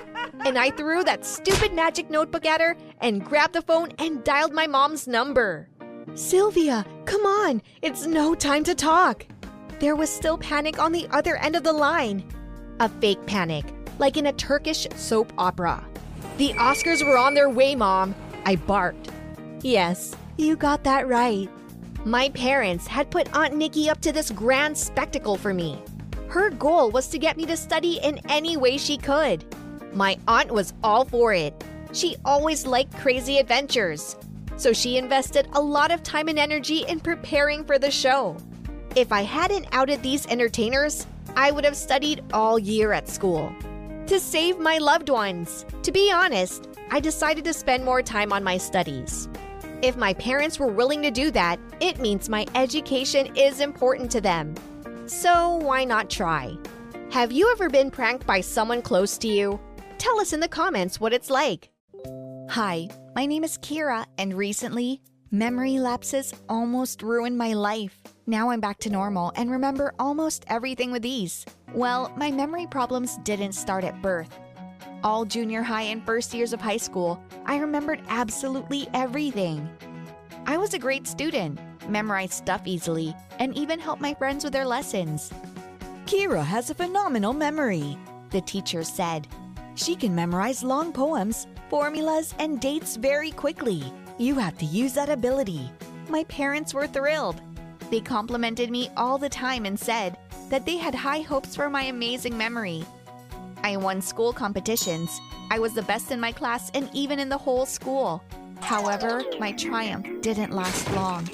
And 0.44 0.58
I 0.58 0.68
threw 0.68 1.02
that 1.02 1.24
stupid 1.24 1.72
magic 1.72 2.10
notebook 2.10 2.44
at 2.44 2.60
her 2.60 2.76
and 3.00 3.24
grabbed 3.24 3.54
the 3.54 3.62
phone 3.62 3.92
and 3.98 4.22
dialed 4.22 4.52
my 4.52 4.66
mom's 4.66 5.08
number. 5.08 5.66
Sylvia, 6.14 6.84
come 7.06 7.24
on, 7.24 7.62
it's 7.80 8.04
no 8.04 8.34
time 8.34 8.64
to 8.64 8.74
talk. 8.74 9.26
There 9.80 9.96
was 9.96 10.10
still 10.10 10.36
panic 10.36 10.78
on 10.78 10.92
the 10.92 11.08
other 11.10 11.36
end 11.36 11.56
of 11.56 11.62
the 11.62 11.72
line. 11.72 12.28
A 12.80 12.90
fake 12.90 13.24
panic, 13.24 13.64
like 13.98 14.18
in 14.18 14.26
a 14.26 14.32
Turkish 14.32 14.86
soap 14.94 15.32
opera. 15.38 15.82
The 16.36 16.52
Oscars 16.52 17.02
were 17.04 17.16
on 17.16 17.32
their 17.32 17.48
way, 17.48 17.74
Mom, 17.74 18.14
I 18.44 18.56
barked. 18.56 19.10
Yes, 19.62 20.14
you 20.36 20.54
got 20.54 20.84
that 20.84 21.08
right. 21.08 21.48
My 22.06 22.28
parents 22.28 22.86
had 22.86 23.10
put 23.10 23.34
Aunt 23.34 23.56
Nikki 23.56 23.88
up 23.88 23.98
to 24.02 24.12
this 24.12 24.30
grand 24.30 24.76
spectacle 24.76 25.38
for 25.38 25.54
me. 25.54 25.82
Her 26.28 26.50
goal 26.50 26.90
was 26.90 27.08
to 27.08 27.18
get 27.18 27.38
me 27.38 27.46
to 27.46 27.56
study 27.56 27.98
in 28.02 28.20
any 28.28 28.58
way 28.58 28.76
she 28.76 28.98
could. 28.98 29.42
My 29.94 30.18
aunt 30.28 30.52
was 30.52 30.74
all 30.82 31.06
for 31.06 31.32
it. 31.32 31.64
She 31.94 32.16
always 32.22 32.66
liked 32.66 32.94
crazy 32.98 33.38
adventures. 33.38 34.16
So 34.56 34.74
she 34.74 34.98
invested 34.98 35.48
a 35.54 35.62
lot 35.62 35.90
of 35.90 36.02
time 36.02 36.28
and 36.28 36.38
energy 36.38 36.84
in 36.86 37.00
preparing 37.00 37.64
for 37.64 37.78
the 37.78 37.90
show. 37.90 38.36
If 38.94 39.10
I 39.10 39.22
hadn't 39.22 39.68
outed 39.72 40.02
these 40.02 40.26
entertainers, 40.26 41.06
I 41.36 41.52
would 41.52 41.64
have 41.64 41.76
studied 41.76 42.22
all 42.34 42.58
year 42.58 42.92
at 42.92 43.08
school. 43.08 43.50
To 44.08 44.20
save 44.20 44.58
my 44.58 44.76
loved 44.76 45.08
ones. 45.08 45.64
To 45.82 45.90
be 45.90 46.12
honest, 46.12 46.68
I 46.90 47.00
decided 47.00 47.44
to 47.46 47.54
spend 47.54 47.82
more 47.82 48.02
time 48.02 48.30
on 48.30 48.44
my 48.44 48.58
studies. 48.58 49.26
If 49.84 49.98
my 49.98 50.14
parents 50.14 50.58
were 50.58 50.72
willing 50.72 51.02
to 51.02 51.10
do 51.10 51.30
that, 51.32 51.60
it 51.78 52.00
means 52.00 52.30
my 52.30 52.46
education 52.54 53.36
is 53.36 53.60
important 53.60 54.10
to 54.12 54.20
them. 54.22 54.54
So 55.04 55.56
why 55.56 55.84
not 55.84 56.08
try? 56.08 56.56
Have 57.10 57.32
you 57.32 57.52
ever 57.52 57.68
been 57.68 57.90
pranked 57.90 58.26
by 58.26 58.40
someone 58.40 58.80
close 58.80 59.18
to 59.18 59.28
you? 59.28 59.60
Tell 59.98 60.18
us 60.18 60.32
in 60.32 60.40
the 60.40 60.48
comments 60.48 61.00
what 61.00 61.12
it's 61.12 61.28
like. 61.28 61.68
Hi, 62.48 62.88
my 63.14 63.26
name 63.26 63.44
is 63.44 63.58
Kira, 63.58 64.06
and 64.16 64.32
recently, 64.32 65.02
memory 65.30 65.78
lapses 65.78 66.32
almost 66.48 67.02
ruined 67.02 67.36
my 67.36 67.52
life. 67.52 68.00
Now 68.26 68.48
I'm 68.48 68.60
back 68.60 68.78
to 68.78 68.90
normal 68.90 69.32
and 69.36 69.50
remember 69.50 69.92
almost 69.98 70.46
everything 70.48 70.92
with 70.92 71.04
ease. 71.04 71.44
Well, 71.74 72.10
my 72.16 72.30
memory 72.30 72.66
problems 72.66 73.18
didn't 73.18 73.52
start 73.52 73.84
at 73.84 74.00
birth. 74.00 74.34
All 75.04 75.26
junior 75.26 75.62
high 75.62 75.82
and 75.82 76.02
first 76.02 76.32
years 76.32 76.54
of 76.54 76.62
high 76.62 76.78
school, 76.78 77.22
I 77.44 77.58
remembered 77.58 78.00
absolutely 78.08 78.88
everything. 78.94 79.68
I 80.46 80.56
was 80.56 80.72
a 80.72 80.78
great 80.78 81.06
student, 81.06 81.60
memorized 81.90 82.32
stuff 82.32 82.62
easily, 82.64 83.14
and 83.38 83.54
even 83.54 83.78
helped 83.78 84.00
my 84.00 84.14
friends 84.14 84.44
with 84.44 84.54
their 84.54 84.64
lessons. 84.64 85.30
Kira 86.06 86.42
has 86.42 86.70
a 86.70 86.74
phenomenal 86.74 87.34
memory, 87.34 87.98
the 88.30 88.40
teacher 88.40 88.82
said. 88.82 89.28
She 89.74 89.94
can 89.94 90.14
memorize 90.14 90.64
long 90.64 90.90
poems, 90.90 91.48
formulas, 91.68 92.34
and 92.38 92.58
dates 92.58 92.96
very 92.96 93.30
quickly. 93.30 93.82
You 94.16 94.36
have 94.36 94.56
to 94.56 94.64
use 94.64 94.94
that 94.94 95.10
ability. 95.10 95.70
My 96.08 96.24
parents 96.24 96.72
were 96.72 96.86
thrilled. 96.86 97.42
They 97.90 98.00
complimented 98.00 98.70
me 98.70 98.88
all 98.96 99.18
the 99.18 99.28
time 99.28 99.66
and 99.66 99.78
said 99.78 100.16
that 100.48 100.64
they 100.64 100.78
had 100.78 100.94
high 100.94 101.20
hopes 101.20 101.54
for 101.54 101.68
my 101.68 101.82
amazing 101.82 102.38
memory. 102.38 102.86
I 103.64 103.78
won 103.78 104.02
school 104.02 104.34
competitions. 104.34 105.22
I 105.50 105.58
was 105.58 105.72
the 105.72 105.82
best 105.82 106.10
in 106.10 106.20
my 106.20 106.32
class 106.32 106.70
and 106.74 106.90
even 106.92 107.18
in 107.18 107.30
the 107.30 107.38
whole 107.38 107.64
school. 107.64 108.22
However, 108.60 109.24
my 109.40 109.52
triumph 109.52 110.06
didn't 110.20 110.52
last 110.52 110.92
long. 110.92 111.26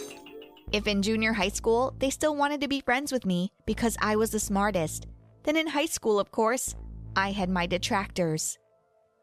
If 0.71 0.87
in 0.87 1.03
junior 1.03 1.33
high 1.33 1.49
school 1.49 1.93
they 1.99 2.09
still 2.09 2.37
wanted 2.37 2.61
to 2.61 2.69
be 2.69 2.83
friends 2.83 3.11
with 3.11 3.27
me 3.27 3.51
because 3.67 3.97
I 4.01 4.15
was 4.15 4.31
the 4.31 4.39
smartest, 4.39 5.09
then 5.43 5.57
in 5.57 5.67
high 5.67 5.87
school, 5.87 6.21
of 6.21 6.31
course, 6.31 6.77
I 7.17 7.33
had 7.33 7.51
my 7.51 7.67
detractors. 7.67 8.59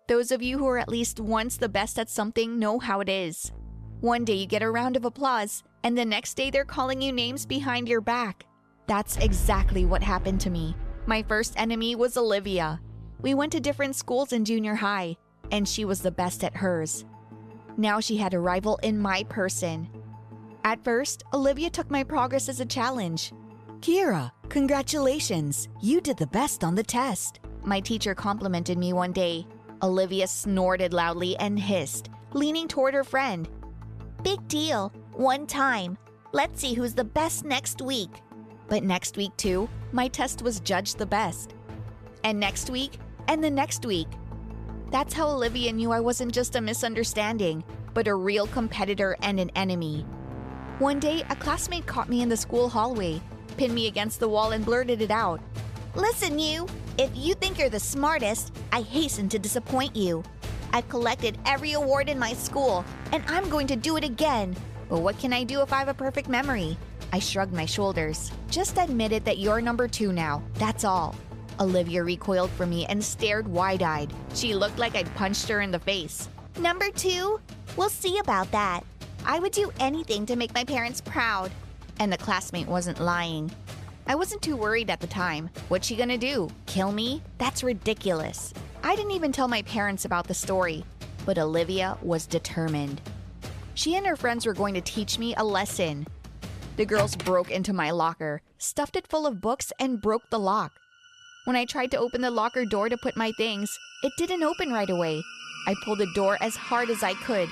Those 0.10 0.34
of 0.34 0.42
you 0.42 0.58
who 0.58 0.68
are 0.68 0.78
at 0.78 0.90
least 0.90 1.22
once 1.22 1.56
the 1.56 1.70
best 1.70 1.98
at 1.98 2.10
something 2.10 2.60
know 2.60 2.78
how 2.78 3.00
it 3.00 3.08
is. 3.08 3.54
One 4.02 4.26
day 4.26 4.34
you 4.34 4.48
get 4.48 4.62
a 4.62 4.70
round 4.70 4.98
of 4.98 5.06
applause, 5.06 5.64
and 5.86 5.98
the 5.98 6.04
next 6.04 6.34
day 6.34 6.50
they're 6.50 6.66
calling 6.66 7.02
you 7.02 7.14
names 7.14 7.46
behind 7.46 7.88
your 7.88 8.02
back. 8.02 8.46
That's 8.86 9.16
exactly 9.16 9.86
what 9.86 10.04
happened 10.04 10.42
to 10.42 10.50
me. 10.50 10.76
My 11.06 11.24
first 11.24 11.54
enemy 11.56 11.96
was 11.96 12.18
Olivia. 12.18 12.82
We 13.28 13.34
went 13.34 13.52
to 13.52 13.60
different 13.60 13.98
schools 13.98 14.32
in 14.32 14.46
junior 14.46 14.74
high, 14.74 15.18
and 15.52 15.68
she 15.68 15.84
was 15.84 16.00
the 16.00 16.12
best 16.12 16.46
at 16.46 16.56
hers. 16.56 17.04
Now 17.76 18.00
she 18.00 18.16
had 18.16 18.34
a 18.34 18.40
rival 18.40 18.78
in 18.84 18.98
my 18.98 19.24
person. 19.24 19.90
At 20.64 20.82
first, 20.82 21.26
Olivia 21.34 21.70
took 21.70 21.92
my 21.92 22.06
progress 22.06 22.48
as 22.48 22.62
a 22.62 22.66
challenge. 22.66 23.34
Kira, 23.82 24.32
congratulations! 24.48 25.68
You 25.82 26.00
did 26.00 26.16
the 26.16 26.28
best 26.28 26.64
on 26.64 26.74
the 26.74 26.84
test. 26.84 27.42
My 27.66 27.82
teacher 27.82 28.16
complimented 28.16 28.78
me 28.78 28.94
one 28.94 29.12
day. 29.12 29.46
Olivia 29.84 30.26
snorted 30.26 30.94
loudly 30.94 31.36
and 31.36 31.60
hissed, 31.60 32.08
leaning 32.32 32.70
toward 32.70 32.94
her 32.94 33.04
friend. 33.04 33.50
Big 34.24 34.48
deal. 34.48 34.94
One 35.12 35.46
time. 35.48 35.98
Let's 36.32 36.62
see 36.62 36.74
who's 36.74 36.94
the 36.94 37.04
best 37.04 37.44
next 37.44 37.82
week. 37.82 38.22
But 38.70 38.84
next 38.84 39.18
week, 39.18 39.36
too, 39.36 39.68
my 39.92 40.08
test 40.08 40.44
was 40.44 40.62
judged 40.62 40.98
the 40.98 41.06
best. 41.06 41.56
And 42.24 42.40
next 42.40 42.70
week, 42.70 43.00
and 43.28 43.44
the 43.44 43.50
next 43.50 43.86
week. 43.86 44.08
That's 44.92 45.14
how 45.14 45.28
Olivia 45.28 45.74
knew 45.74 45.92
I 45.92 46.00
wasn't 46.00 46.34
just 46.34 46.56
a 46.56 46.62
misunderstanding, 46.62 47.64
but 47.94 48.08
a 48.08 48.16
real 48.16 48.48
competitor 48.48 49.18
and 49.22 49.40
an 49.40 49.52
enemy. 49.56 50.06
One 50.80 51.00
day, 51.00 51.24
a 51.30 51.36
classmate 51.36 51.86
caught 51.86 52.10
me 52.10 52.22
in 52.22 52.30
the 52.30 52.38
school 52.38 52.70
hallway, 52.70 53.20
pinned 53.58 53.74
me 53.74 53.88
against 53.88 54.20
the 54.20 54.30
wall, 54.30 54.52
and 54.52 54.64
blurted 54.64 55.02
it 55.02 55.12
out. 55.12 55.42
Listen, 55.96 56.40
you! 56.40 56.68
If 56.98 57.10
you 57.16 57.34
think 57.34 57.60
you're 57.60 57.70
the 57.70 57.80
smartest, 57.80 58.54
I 58.72 58.82
hasten 58.82 59.30
to 59.30 59.40
disappoint 59.40 59.96
you. 59.96 60.24
I've 60.74 60.88
collected 60.90 61.38
every 61.46 61.74
award 61.74 62.10
in 62.10 62.20
my 62.20 62.34
school, 62.34 62.86
and 63.12 63.24
I'm 63.28 63.50
going 63.50 63.68
to 63.68 63.76
do 63.76 63.98
it 63.98 64.04
again. 64.04 64.56
But 64.90 65.00
what 65.00 65.18
can 65.20 65.34
I 65.34 65.44
do 65.44 65.62
if 65.62 65.74
I 65.74 65.80
have 65.80 65.88
a 65.88 65.94
perfect 65.94 66.30
memory? 66.30 66.78
I 67.12 67.20
shrugged 67.20 67.54
my 67.54 67.66
shoulders. 67.66 68.32
Just 68.50 68.78
admit 68.78 69.12
it 69.12 69.26
that 69.26 69.38
you're 69.38 69.62
number 69.62 69.88
two 69.88 70.14
now, 70.14 70.44
that's 70.56 70.84
all. 70.84 71.16
Olivia 71.60 72.04
recoiled 72.04 72.52
from 72.52 72.70
me 72.70 72.86
and 72.86 73.04
stared 73.04 73.48
wide 73.48 73.84
eyed. 73.84 74.14
She 74.34 74.54
looked 74.54 74.78
like 74.78 74.96
I'd 74.96 75.14
punched 75.16 75.48
her 75.50 75.62
in 75.62 75.72
the 75.72 75.80
face. 75.80 76.30
Number 76.60 76.90
two? 76.92 77.40
We'll 77.76 77.90
see 77.90 78.20
about 78.20 78.52
that. 78.52 78.84
I 79.26 79.40
would 79.40 79.52
do 79.52 79.72
anything 79.80 80.26
to 80.28 80.36
make 80.36 80.54
my 80.54 80.64
parents 80.64 81.02
proud. 81.02 81.52
And 82.00 82.12
the 82.12 82.18
classmate 82.18 82.68
wasn't 82.68 83.00
lying. 83.00 83.52
I 84.06 84.16
wasn't 84.16 84.42
too 84.42 84.56
worried 84.56 84.90
at 84.90 85.00
the 85.00 85.08
time. 85.08 85.50
What's 85.68 85.88
she 85.88 85.96
gonna 85.96 86.18
do? 86.18 86.50
Kill 86.66 86.92
me? 86.92 87.22
That's 87.38 87.64
ridiculous. 87.64 88.54
I 88.84 88.96
didn't 88.96 89.12
even 89.12 89.32
tell 89.32 89.48
my 89.48 89.64
parents 89.64 90.06
about 90.06 90.28
the 90.28 90.34
story, 90.34 90.86
but 91.26 91.38
Olivia 91.38 91.98
was 92.02 92.26
determined. 92.26 93.02
She 93.74 93.96
and 93.96 94.08
her 94.08 94.16
friends 94.16 94.46
were 94.46 94.54
going 94.54 94.74
to 94.76 94.82
teach 94.82 95.20
me 95.20 95.36
a 95.36 95.44
lesson. 95.44 96.08
The 96.78 96.86
girls 96.86 97.16
broke 97.16 97.52
into 97.52 97.74
my 97.74 97.92
locker, 97.92 98.42
stuffed 98.58 98.96
it 98.96 99.08
full 99.08 99.28
of 99.28 99.42
books, 99.42 99.74
and 99.80 100.02
broke 100.02 100.30
the 100.30 100.40
lock. 100.40 100.72
When 101.48 101.56
I 101.56 101.64
tried 101.64 101.92
to 101.92 101.98
open 101.98 102.20
the 102.20 102.30
locker 102.30 102.66
door 102.66 102.90
to 102.90 102.98
put 102.98 103.16
my 103.16 103.32
things, 103.38 103.80
it 104.04 104.12
didn't 104.18 104.44
open 104.44 104.74
right 104.74 104.90
away. 104.90 105.24
I 105.66 105.76
pulled 105.86 106.00
the 106.00 106.14
door 106.14 106.38
as 106.42 106.58
hard 106.58 106.90
as 106.90 107.04
I 107.04 107.14
could. 107.14 107.48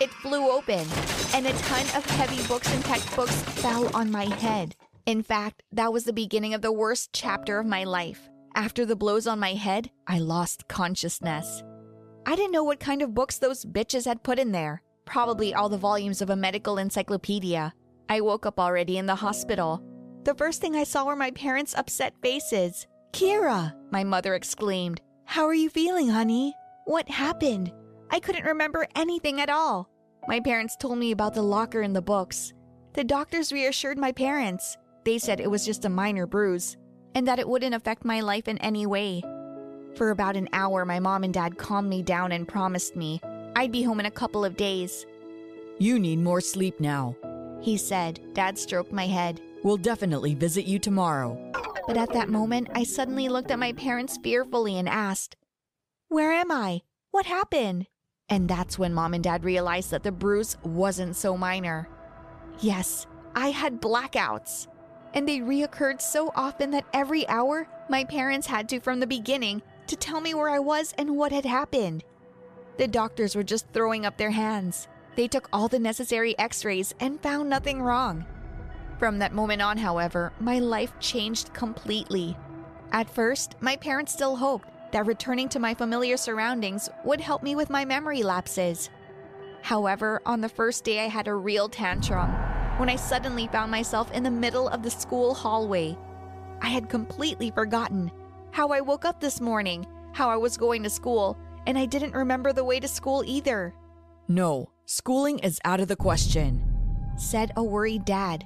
It 0.00 0.08
flew 0.10 0.52
open, 0.52 0.86
and 1.34 1.44
a 1.44 1.52
ton 1.54 1.84
of 1.96 2.06
heavy 2.10 2.46
books 2.46 2.72
and 2.72 2.84
textbooks 2.84 3.42
fell 3.60 3.92
on 3.92 4.08
my 4.08 4.26
head. 4.36 4.76
In 5.04 5.24
fact, 5.24 5.64
that 5.72 5.92
was 5.92 6.04
the 6.04 6.12
beginning 6.12 6.54
of 6.54 6.62
the 6.62 6.70
worst 6.70 7.12
chapter 7.12 7.58
of 7.58 7.66
my 7.66 7.82
life. 7.82 8.28
After 8.54 8.86
the 8.86 8.94
blows 8.94 9.26
on 9.26 9.40
my 9.40 9.54
head, 9.54 9.90
I 10.06 10.20
lost 10.20 10.68
consciousness. 10.68 11.64
I 12.26 12.36
didn't 12.36 12.52
know 12.52 12.62
what 12.62 12.78
kind 12.78 13.02
of 13.02 13.14
books 13.14 13.38
those 13.38 13.64
bitches 13.64 14.04
had 14.04 14.22
put 14.22 14.38
in 14.38 14.52
there. 14.52 14.80
Probably 15.06 15.54
all 15.54 15.68
the 15.68 15.76
volumes 15.76 16.22
of 16.22 16.30
a 16.30 16.36
medical 16.36 16.78
encyclopedia. 16.78 17.74
I 18.08 18.20
woke 18.20 18.46
up 18.46 18.60
already 18.60 18.96
in 18.96 19.06
the 19.06 19.16
hospital. 19.16 19.82
The 20.22 20.36
first 20.36 20.60
thing 20.60 20.76
I 20.76 20.84
saw 20.84 21.04
were 21.04 21.16
my 21.16 21.32
parents' 21.32 21.74
upset 21.74 22.14
faces. 22.22 22.86
Kira, 23.12 23.74
my 23.90 24.04
mother 24.04 24.34
exclaimed. 24.34 25.00
How 25.24 25.46
are 25.46 25.54
you 25.54 25.68
feeling, 25.68 26.08
honey? 26.08 26.54
What 26.84 27.08
happened? 27.08 27.72
I 28.10 28.20
couldn't 28.20 28.44
remember 28.44 28.86
anything 28.96 29.40
at 29.40 29.50
all. 29.50 29.88
My 30.28 30.40
parents 30.40 30.76
told 30.76 30.98
me 30.98 31.10
about 31.12 31.34
the 31.34 31.42
locker 31.42 31.80
and 31.80 31.94
the 31.94 32.02
books. 32.02 32.52
The 32.94 33.04
doctors 33.04 33.52
reassured 33.52 33.98
my 33.98 34.12
parents. 34.12 34.76
They 35.04 35.18
said 35.18 35.40
it 35.40 35.50
was 35.50 35.64
just 35.64 35.84
a 35.84 35.88
minor 35.88 36.26
bruise 36.26 36.76
and 37.14 37.26
that 37.26 37.38
it 37.38 37.48
wouldn't 37.48 37.74
affect 37.74 38.04
my 38.04 38.20
life 38.20 38.48
in 38.48 38.58
any 38.58 38.86
way. 38.86 39.22
For 39.96 40.10
about 40.10 40.36
an 40.36 40.48
hour, 40.52 40.84
my 40.84 41.00
mom 41.00 41.24
and 41.24 41.34
dad 41.34 41.58
calmed 41.58 41.88
me 41.88 42.02
down 42.02 42.32
and 42.32 42.46
promised 42.46 42.96
me 42.96 43.20
I'd 43.56 43.72
be 43.72 43.82
home 43.82 44.00
in 44.00 44.06
a 44.06 44.10
couple 44.10 44.44
of 44.44 44.56
days. 44.56 45.04
You 45.78 45.98
need 45.98 46.20
more 46.20 46.40
sleep 46.40 46.78
now, 46.78 47.16
he 47.60 47.76
said. 47.76 48.20
Dad 48.34 48.58
stroked 48.58 48.92
my 48.92 49.06
head. 49.06 49.40
We'll 49.64 49.76
definitely 49.76 50.34
visit 50.34 50.66
you 50.66 50.78
tomorrow. 50.78 51.38
But 51.86 51.96
at 51.96 52.12
that 52.12 52.28
moment, 52.28 52.68
I 52.74 52.84
suddenly 52.84 53.28
looked 53.28 53.50
at 53.50 53.58
my 53.58 53.72
parents 53.72 54.18
fearfully 54.22 54.78
and 54.78 54.88
asked, 54.88 55.36
Where 56.08 56.32
am 56.32 56.50
I? 56.50 56.82
What 57.10 57.26
happened? 57.26 57.86
And 58.28 58.48
that's 58.48 58.78
when 58.78 58.94
mom 58.94 59.14
and 59.14 59.24
dad 59.24 59.44
realized 59.44 59.90
that 59.90 60.02
the 60.02 60.12
bruise 60.12 60.56
wasn't 60.62 61.16
so 61.16 61.36
minor. 61.36 61.88
Yes, 62.60 63.06
I 63.34 63.50
had 63.50 63.80
blackouts 63.80 64.68
and 65.14 65.28
they 65.28 65.38
reoccurred 65.38 66.00
so 66.00 66.30
often 66.34 66.70
that 66.70 66.86
every 66.92 67.28
hour 67.28 67.68
My 67.88 68.04
parents 68.04 68.46
had 68.46 68.68
to 68.68 68.78
from 68.78 69.00
the 69.00 69.06
beginning 69.06 69.62
to 69.88 69.96
tell 69.96 70.20
me 70.20 70.32
where 70.32 70.48
I 70.48 70.60
was 70.60 70.94
and 70.96 71.16
what 71.16 71.32
had 71.32 71.44
happened. 71.44 72.04
The 72.76 72.86
doctors 72.86 73.34
were 73.34 73.42
just 73.42 73.66
throwing 73.72 74.06
up 74.06 74.16
their 74.16 74.30
hands. 74.30 74.86
They 75.16 75.26
took 75.26 75.48
all 75.52 75.66
the 75.66 75.80
necessary 75.80 76.38
x 76.38 76.64
rays 76.64 76.94
and 77.00 77.20
found 77.20 77.50
nothing 77.50 77.82
wrong. 77.82 78.24
From 79.00 79.18
that 79.20 79.32
moment 79.32 79.62
on, 79.62 79.78
however, 79.78 80.30
my 80.40 80.58
life 80.58 80.92
changed 81.00 81.54
completely. 81.54 82.36
At 82.92 83.08
first, 83.08 83.56
my 83.60 83.74
parents 83.74 84.12
still 84.12 84.36
hoped 84.36 84.68
that 84.92 85.06
returning 85.06 85.48
to 85.48 85.58
my 85.58 85.72
familiar 85.72 86.18
surroundings 86.18 86.90
would 87.02 87.18
help 87.18 87.42
me 87.42 87.54
with 87.54 87.70
my 87.70 87.82
memory 87.82 88.22
lapses. 88.22 88.90
However, 89.62 90.20
on 90.26 90.42
the 90.42 90.50
first 90.50 90.84
day, 90.84 91.02
I 91.02 91.08
had 91.08 91.28
a 91.28 91.34
real 91.34 91.66
tantrum 91.66 92.28
when 92.76 92.90
I 92.90 92.96
suddenly 92.96 93.46
found 93.46 93.70
myself 93.70 94.12
in 94.12 94.22
the 94.22 94.30
middle 94.30 94.68
of 94.68 94.82
the 94.82 94.90
school 94.90 95.32
hallway. 95.32 95.96
I 96.60 96.68
had 96.68 96.90
completely 96.90 97.50
forgotten 97.50 98.12
how 98.50 98.68
I 98.68 98.82
woke 98.82 99.06
up 99.06 99.18
this 99.18 99.40
morning, 99.40 99.86
how 100.12 100.28
I 100.28 100.36
was 100.36 100.58
going 100.58 100.82
to 100.82 100.90
school, 100.90 101.38
and 101.66 101.78
I 101.78 101.86
didn't 101.86 102.12
remember 102.12 102.52
the 102.52 102.64
way 102.64 102.78
to 102.80 102.88
school 102.88 103.24
either. 103.24 103.72
No, 104.28 104.72
schooling 104.84 105.38
is 105.38 105.58
out 105.64 105.80
of 105.80 105.88
the 105.88 105.96
question, 105.96 106.62
said 107.16 107.50
a 107.56 107.64
worried 107.64 108.04
dad. 108.04 108.44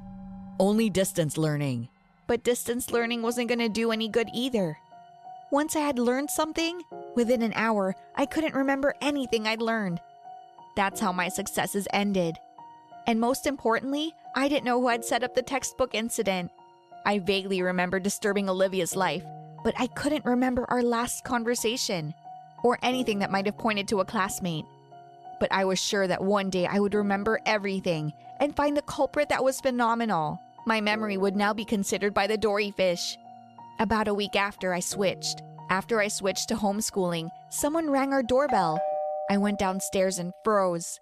Only 0.60 0.88
distance 0.88 1.36
learning. 1.36 1.88
But 2.28 2.44
distance 2.44 2.90
learning 2.90 3.22
wasn't 3.22 3.48
going 3.48 3.58
to 3.58 3.68
do 3.68 3.90
any 3.90 4.08
good 4.08 4.28
either. 4.32 4.78
Once 5.50 5.74
I 5.74 5.80
had 5.80 5.98
learned 5.98 6.30
something, 6.30 6.80
within 7.16 7.42
an 7.42 7.52
hour, 7.56 7.96
I 8.14 8.26
couldn't 8.26 8.54
remember 8.54 8.94
anything 9.00 9.46
I'd 9.46 9.60
learned. 9.60 10.00
That's 10.76 11.00
how 11.00 11.12
my 11.12 11.28
successes 11.28 11.88
ended. 11.92 12.36
And 13.06 13.20
most 13.20 13.46
importantly, 13.46 14.12
I 14.36 14.48
didn't 14.48 14.64
know 14.64 14.80
who 14.80 14.88
had 14.88 15.04
set 15.04 15.24
up 15.24 15.34
the 15.34 15.42
textbook 15.42 15.94
incident. 15.94 16.50
I 17.04 17.18
vaguely 17.18 17.60
remember 17.60 17.98
disturbing 17.98 18.48
Olivia's 18.48 18.96
life, 18.96 19.24
but 19.64 19.74
I 19.76 19.88
couldn't 19.88 20.24
remember 20.24 20.66
our 20.68 20.82
last 20.82 21.24
conversation 21.24 22.14
or 22.62 22.78
anything 22.82 23.18
that 23.18 23.30
might 23.30 23.46
have 23.46 23.58
pointed 23.58 23.88
to 23.88 24.00
a 24.00 24.04
classmate. 24.04 24.64
But 25.40 25.52
I 25.52 25.64
was 25.64 25.80
sure 25.80 26.06
that 26.06 26.22
one 26.22 26.48
day 26.48 26.66
I 26.66 26.78
would 26.78 26.94
remember 26.94 27.40
everything 27.44 28.12
and 28.40 28.56
find 28.56 28.76
the 28.76 28.82
culprit 28.82 29.28
that 29.28 29.44
was 29.44 29.60
phenomenal. 29.60 30.40
My 30.66 30.80
memory 30.80 31.16
would 31.16 31.36
now 31.36 31.52
be 31.52 31.64
considered 31.64 32.14
by 32.14 32.26
the 32.26 32.38
Dory 32.38 32.70
fish. 32.70 33.16
About 33.78 34.08
a 34.08 34.14
week 34.14 34.34
after 34.34 34.72
I 34.72 34.80
switched, 34.80 35.42
after 35.68 36.00
I 36.00 36.08
switched 36.08 36.48
to 36.48 36.54
homeschooling, 36.54 37.28
someone 37.50 37.90
rang 37.90 38.12
our 38.12 38.22
doorbell. 38.22 38.80
I 39.30 39.36
went 39.36 39.58
downstairs 39.58 40.18
and 40.18 40.32
froze. 40.42 41.00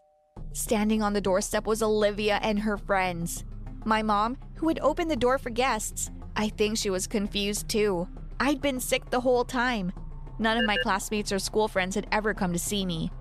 Standing 0.53 1.03
on 1.03 1.13
the 1.13 1.21
doorstep 1.21 1.67
was 1.67 1.83
Olivia 1.83 2.41
and 2.43 2.61
her 2.61 2.77
friends. 2.77 3.45
My 3.85 4.03
mom, 4.03 4.37
who 4.57 4.69
had 4.69 4.81
opened 4.81 5.11
the 5.11 5.17
door 5.17 5.39
for 5.39 5.51
guests, 5.51 6.11
I 6.37 6.49
think 6.49 6.77
she 6.77 6.91
was 6.91 7.07
confused 7.07 7.69
too. 7.69 8.09
I'd 8.41 8.61
been 8.61 8.81
sick 8.81 9.11
the 9.11 9.21
whole 9.21 9.45
time. 9.45 9.93
None 10.39 10.57
of 10.57 10.67
my 10.67 10.77
classmates 10.83 11.31
or 11.31 11.39
school 11.39 11.69
friends 11.69 11.95
had 11.95 12.07
ever 12.11 12.35
come 12.35 12.53
to 12.53 12.59
see 12.59 12.85
me. 12.85 13.13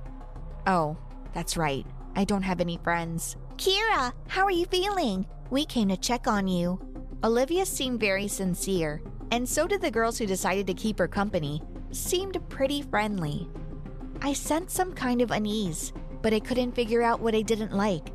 Oh, 0.66 0.98
that's 1.34 1.58
right. 1.58 1.86
I 2.16 2.24
don't 2.24 2.44
have 2.44 2.62
any 2.62 2.78
friends. 2.84 3.38
Kira, 3.56 4.14
how 4.28 4.44
are 4.44 4.52
you 4.52 4.66
feeling? 4.66 5.26
We 5.50 5.66
came 5.66 5.90
to 5.90 5.98
check 5.98 6.28
on 6.28 6.48
you. 6.48 6.80
Olivia 7.24 7.66
seemed 7.66 8.00
very 8.00 8.28
sincere, 8.28 9.02
and 9.32 9.48
so 9.48 9.68
did 9.68 9.82
the 9.82 9.92
girls 9.92 10.18
who 10.18 10.26
decided 10.26 10.66
to 10.68 10.74
keep 10.74 10.98
her 10.98 11.08
company, 11.08 11.62
seemed 11.92 12.38
pretty 12.50 12.82
friendly. 12.82 13.48
I 14.22 14.34
sensed 14.34 14.76
some 14.76 14.94
kind 14.94 15.22
of 15.22 15.32
unease, 15.32 15.94
but 16.22 16.34
I 16.34 16.40
couldn't 16.40 16.74
figure 16.74 17.02
out 17.02 17.22
what 17.22 17.36
I 17.36 17.42
didn't 17.42 17.74
like. 17.74 18.12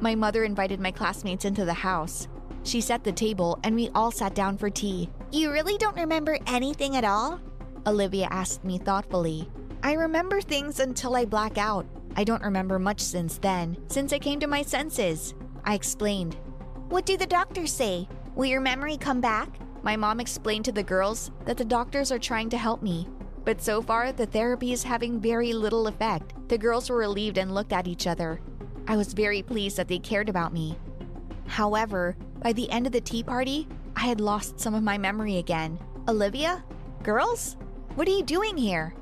My 0.00 0.14
mother 0.14 0.44
invited 0.44 0.80
my 0.80 0.90
classmates 0.90 1.44
into 1.44 1.64
the 1.64 1.74
house. 1.74 2.28
She 2.64 2.80
set 2.80 3.04
the 3.04 3.12
table 3.12 3.58
and 3.64 3.74
we 3.74 3.90
all 3.94 4.10
sat 4.10 4.34
down 4.34 4.58
for 4.58 4.68
tea. 4.68 5.08
You 5.30 5.52
really 5.52 5.78
don't 5.78 5.96
remember 5.96 6.38
anything 6.46 6.96
at 6.96 7.04
all? 7.04 7.40
Olivia 7.86 8.28
asked 8.30 8.64
me 8.64 8.78
thoughtfully. 8.78 9.48
I 9.82 9.92
remember 9.92 10.40
things 10.40 10.80
until 10.80 11.16
I 11.16 11.24
black 11.24 11.58
out. 11.58 11.86
I 12.18 12.24
don't 12.24 12.42
remember 12.42 12.78
much 12.78 13.00
since 13.00 13.36
then, 13.36 13.76
since 13.88 14.10
I 14.12 14.18
came 14.18 14.40
to 14.40 14.46
my 14.46 14.62
senses. 14.62 15.34
I 15.64 15.74
explained. 15.74 16.36
What 16.88 17.04
do 17.04 17.18
the 17.18 17.26
doctors 17.26 17.70
say? 17.70 18.08
Will 18.34 18.46
your 18.46 18.62
memory 18.62 18.96
come 18.96 19.20
back? 19.20 19.58
My 19.82 19.96
mom 19.96 20.18
explained 20.18 20.64
to 20.64 20.72
the 20.72 20.82
girls 20.82 21.30
that 21.44 21.58
the 21.58 21.64
doctors 21.64 22.10
are 22.10 22.18
trying 22.18 22.48
to 22.50 22.58
help 22.58 22.82
me. 22.82 23.06
But 23.44 23.60
so 23.60 23.82
far, 23.82 24.12
the 24.12 24.24
therapy 24.24 24.72
is 24.72 24.82
having 24.82 25.20
very 25.20 25.52
little 25.52 25.88
effect. 25.88 26.32
The 26.48 26.56
girls 26.56 26.88
were 26.88 26.96
relieved 26.96 27.36
and 27.36 27.54
looked 27.54 27.72
at 27.74 27.86
each 27.86 28.06
other. 28.06 28.40
I 28.88 28.96
was 28.96 29.12
very 29.12 29.42
pleased 29.42 29.76
that 29.76 29.86
they 29.86 29.98
cared 29.98 30.30
about 30.30 30.54
me. 30.54 30.78
However, 31.46 32.16
by 32.42 32.54
the 32.54 32.70
end 32.70 32.86
of 32.86 32.92
the 32.92 33.00
tea 33.00 33.22
party, 33.22 33.68
I 33.94 34.06
had 34.06 34.20
lost 34.20 34.58
some 34.58 34.74
of 34.74 34.82
my 34.82 34.96
memory 34.96 35.36
again. 35.36 35.78
Olivia? 36.08 36.64
Girls? 37.02 37.56
What 37.94 38.08
are 38.08 38.12
you 38.12 38.22
doing 38.22 38.56
here? 38.56 38.94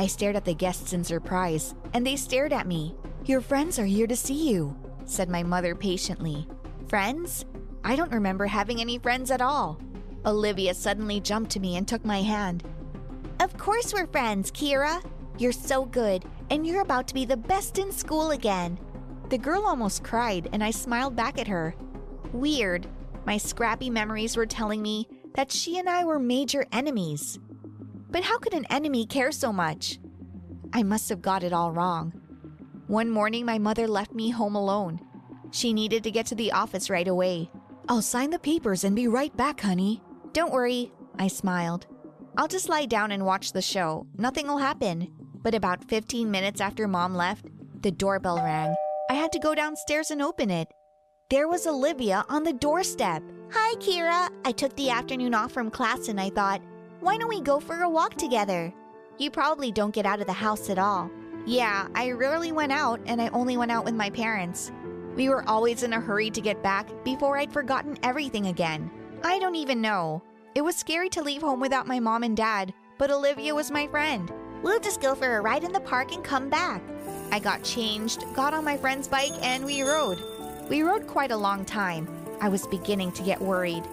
I 0.00 0.06
stared 0.06 0.34
at 0.34 0.46
the 0.46 0.54
guests 0.54 0.94
in 0.94 1.04
surprise, 1.04 1.74
and 1.92 2.06
they 2.06 2.16
stared 2.16 2.54
at 2.54 2.66
me. 2.66 2.94
Your 3.26 3.42
friends 3.42 3.78
are 3.78 3.84
here 3.84 4.06
to 4.06 4.16
see 4.16 4.48
you, 4.48 4.74
said 5.04 5.28
my 5.28 5.42
mother 5.42 5.74
patiently. 5.74 6.48
Friends? 6.88 7.44
I 7.84 7.96
don't 7.96 8.10
remember 8.10 8.46
having 8.46 8.80
any 8.80 8.96
friends 8.96 9.30
at 9.30 9.42
all. 9.42 9.78
Olivia 10.24 10.72
suddenly 10.72 11.20
jumped 11.20 11.50
to 11.50 11.60
me 11.60 11.76
and 11.76 11.86
took 11.86 12.02
my 12.02 12.22
hand. 12.22 12.64
Of 13.40 13.58
course 13.58 13.92
we're 13.92 14.06
friends, 14.06 14.50
Kira. 14.50 15.04
You're 15.36 15.52
so 15.52 15.84
good, 15.84 16.24
and 16.48 16.66
you're 16.66 16.80
about 16.80 17.06
to 17.08 17.14
be 17.14 17.26
the 17.26 17.36
best 17.36 17.76
in 17.76 17.92
school 17.92 18.30
again. 18.30 18.80
The 19.28 19.36
girl 19.36 19.66
almost 19.66 20.02
cried, 20.02 20.48
and 20.54 20.64
I 20.64 20.70
smiled 20.70 21.14
back 21.14 21.38
at 21.38 21.48
her. 21.48 21.74
Weird. 22.32 22.86
My 23.26 23.36
scrappy 23.36 23.90
memories 23.90 24.34
were 24.34 24.46
telling 24.46 24.80
me 24.80 25.06
that 25.34 25.52
she 25.52 25.78
and 25.78 25.90
I 25.90 26.06
were 26.06 26.18
major 26.18 26.64
enemies. 26.72 27.38
But 28.10 28.24
how 28.24 28.38
could 28.38 28.54
an 28.54 28.66
enemy 28.70 29.06
care 29.06 29.32
so 29.32 29.52
much? 29.52 29.98
I 30.72 30.82
must 30.82 31.08
have 31.08 31.22
got 31.22 31.42
it 31.42 31.52
all 31.52 31.72
wrong. 31.72 32.12
One 32.86 33.10
morning, 33.10 33.44
my 33.44 33.58
mother 33.58 33.86
left 33.86 34.12
me 34.12 34.30
home 34.30 34.54
alone. 34.54 35.00
She 35.52 35.72
needed 35.72 36.04
to 36.04 36.10
get 36.10 36.26
to 36.26 36.34
the 36.34 36.52
office 36.52 36.90
right 36.90 37.06
away. 37.06 37.50
I'll 37.88 38.02
sign 38.02 38.30
the 38.30 38.38
papers 38.38 38.84
and 38.84 38.94
be 38.94 39.08
right 39.08 39.36
back, 39.36 39.60
honey. 39.60 40.02
Don't 40.32 40.52
worry, 40.52 40.92
I 41.18 41.28
smiled. 41.28 41.86
I'll 42.36 42.48
just 42.48 42.68
lie 42.68 42.86
down 42.86 43.10
and 43.10 43.26
watch 43.26 43.52
the 43.52 43.62
show. 43.62 44.06
Nothing 44.16 44.46
will 44.46 44.58
happen. 44.58 45.12
But 45.42 45.54
about 45.54 45.88
15 45.88 46.30
minutes 46.30 46.60
after 46.60 46.86
mom 46.86 47.14
left, 47.14 47.46
the 47.80 47.90
doorbell 47.90 48.36
rang. 48.36 48.74
I 49.08 49.14
had 49.14 49.32
to 49.32 49.38
go 49.38 49.54
downstairs 49.54 50.10
and 50.10 50.22
open 50.22 50.50
it. 50.50 50.68
There 51.30 51.48
was 51.48 51.66
Olivia 51.66 52.24
on 52.28 52.44
the 52.44 52.52
doorstep. 52.52 53.22
Hi, 53.52 53.74
Kira. 53.76 54.28
I 54.44 54.52
took 54.52 54.74
the 54.76 54.90
afternoon 54.90 55.34
off 55.34 55.52
from 55.52 55.70
class 55.70 56.08
and 56.08 56.20
I 56.20 56.30
thought, 56.30 56.60
why 57.00 57.16
don't 57.16 57.28
we 57.28 57.40
go 57.40 57.60
for 57.60 57.82
a 57.82 57.88
walk 57.88 58.14
together? 58.14 58.72
You 59.18 59.30
probably 59.30 59.72
don't 59.72 59.94
get 59.94 60.06
out 60.06 60.20
of 60.20 60.26
the 60.26 60.32
house 60.32 60.68
at 60.68 60.78
all. 60.78 61.10
Yeah, 61.46 61.88
I 61.94 62.10
rarely 62.10 62.52
went 62.52 62.72
out 62.72 63.00
and 63.06 63.22
I 63.22 63.28
only 63.28 63.56
went 63.56 63.72
out 63.72 63.84
with 63.84 63.94
my 63.94 64.10
parents. 64.10 64.70
We 65.16 65.28
were 65.30 65.48
always 65.48 65.82
in 65.82 65.94
a 65.94 66.00
hurry 66.00 66.30
to 66.30 66.40
get 66.40 66.62
back 66.62 66.88
before 67.02 67.38
I'd 67.38 67.52
forgotten 67.52 67.98
everything 68.02 68.46
again. 68.46 68.90
I 69.24 69.38
don't 69.38 69.54
even 69.54 69.80
know. 69.80 70.22
It 70.54 70.60
was 70.60 70.76
scary 70.76 71.08
to 71.10 71.22
leave 71.22 71.40
home 71.40 71.60
without 71.60 71.86
my 71.86 72.00
mom 72.00 72.22
and 72.22 72.36
dad, 72.36 72.74
but 72.98 73.10
Olivia 73.10 73.54
was 73.54 73.70
my 73.70 73.86
friend. 73.86 74.30
We'll 74.62 74.80
just 74.80 75.00
go 75.00 75.14
for 75.14 75.36
a 75.36 75.40
ride 75.40 75.64
in 75.64 75.72
the 75.72 75.80
park 75.80 76.12
and 76.12 76.22
come 76.22 76.50
back. 76.50 76.82
I 77.32 77.38
got 77.38 77.62
changed, 77.64 78.24
got 78.34 78.52
on 78.52 78.64
my 78.64 78.76
friend's 78.76 79.08
bike, 79.08 79.32
and 79.42 79.64
we 79.64 79.82
rode. 79.82 80.22
We 80.68 80.82
rode 80.82 81.06
quite 81.06 81.30
a 81.30 81.36
long 81.36 81.64
time. 81.64 82.08
I 82.42 82.50
was 82.50 82.66
beginning 82.66 83.12
to 83.12 83.22
get 83.22 83.40
worried. 83.40 83.84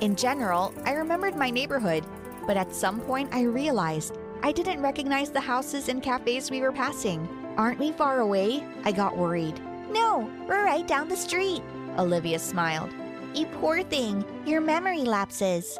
In 0.00 0.16
general, 0.16 0.74
I 0.84 0.92
remembered 0.92 1.36
my 1.36 1.48
neighborhood, 1.48 2.04
but 2.46 2.56
at 2.56 2.74
some 2.74 3.00
point 3.00 3.28
I 3.32 3.42
realized 3.42 4.16
I 4.42 4.52
didn't 4.52 4.82
recognize 4.82 5.30
the 5.30 5.40
houses 5.40 5.88
and 5.88 6.02
cafes 6.02 6.50
we 6.50 6.60
were 6.60 6.72
passing. 6.72 7.28
Aren't 7.56 7.78
we 7.78 7.92
far 7.92 8.20
away? 8.20 8.64
I 8.84 8.92
got 8.92 9.16
worried. 9.16 9.60
No, 9.90 10.30
we're 10.46 10.64
right 10.64 10.86
down 10.86 11.08
the 11.08 11.16
street. 11.16 11.62
Olivia 11.98 12.38
smiled. 12.38 12.90
You 13.34 13.46
poor 13.46 13.82
thing, 13.82 14.24
your 14.46 14.60
memory 14.60 15.02
lapses. 15.02 15.78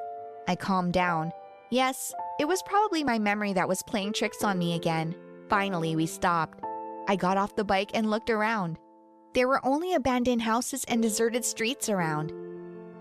I 0.49 0.57
calmed 0.57 0.93
down. 0.93 1.33
Yes, 1.71 2.15
it 2.39 2.47
was 2.47 2.63
probably 2.67 3.03
my 3.03 3.19
memory 3.19 3.53
that 3.53 3.69
was 3.69 3.83
playing 3.83 4.13
tricks 4.13 4.45
on 4.45 4.59
me 4.59 4.75
again. 4.75 5.15
Finally, 5.49 5.97
we 5.97 6.07
stopped. 6.07 6.61
I 7.09 7.17
got 7.17 7.37
off 7.37 7.57
the 7.57 7.65
bike 7.65 7.91
and 7.95 8.11
looked 8.11 8.31
around. 8.31 8.79
There 9.35 9.49
were 9.49 9.65
only 9.65 9.95
abandoned 9.95 10.43
houses 10.43 10.85
and 10.89 11.03
deserted 11.03 11.45
streets 11.45 11.89
around. 11.89 12.33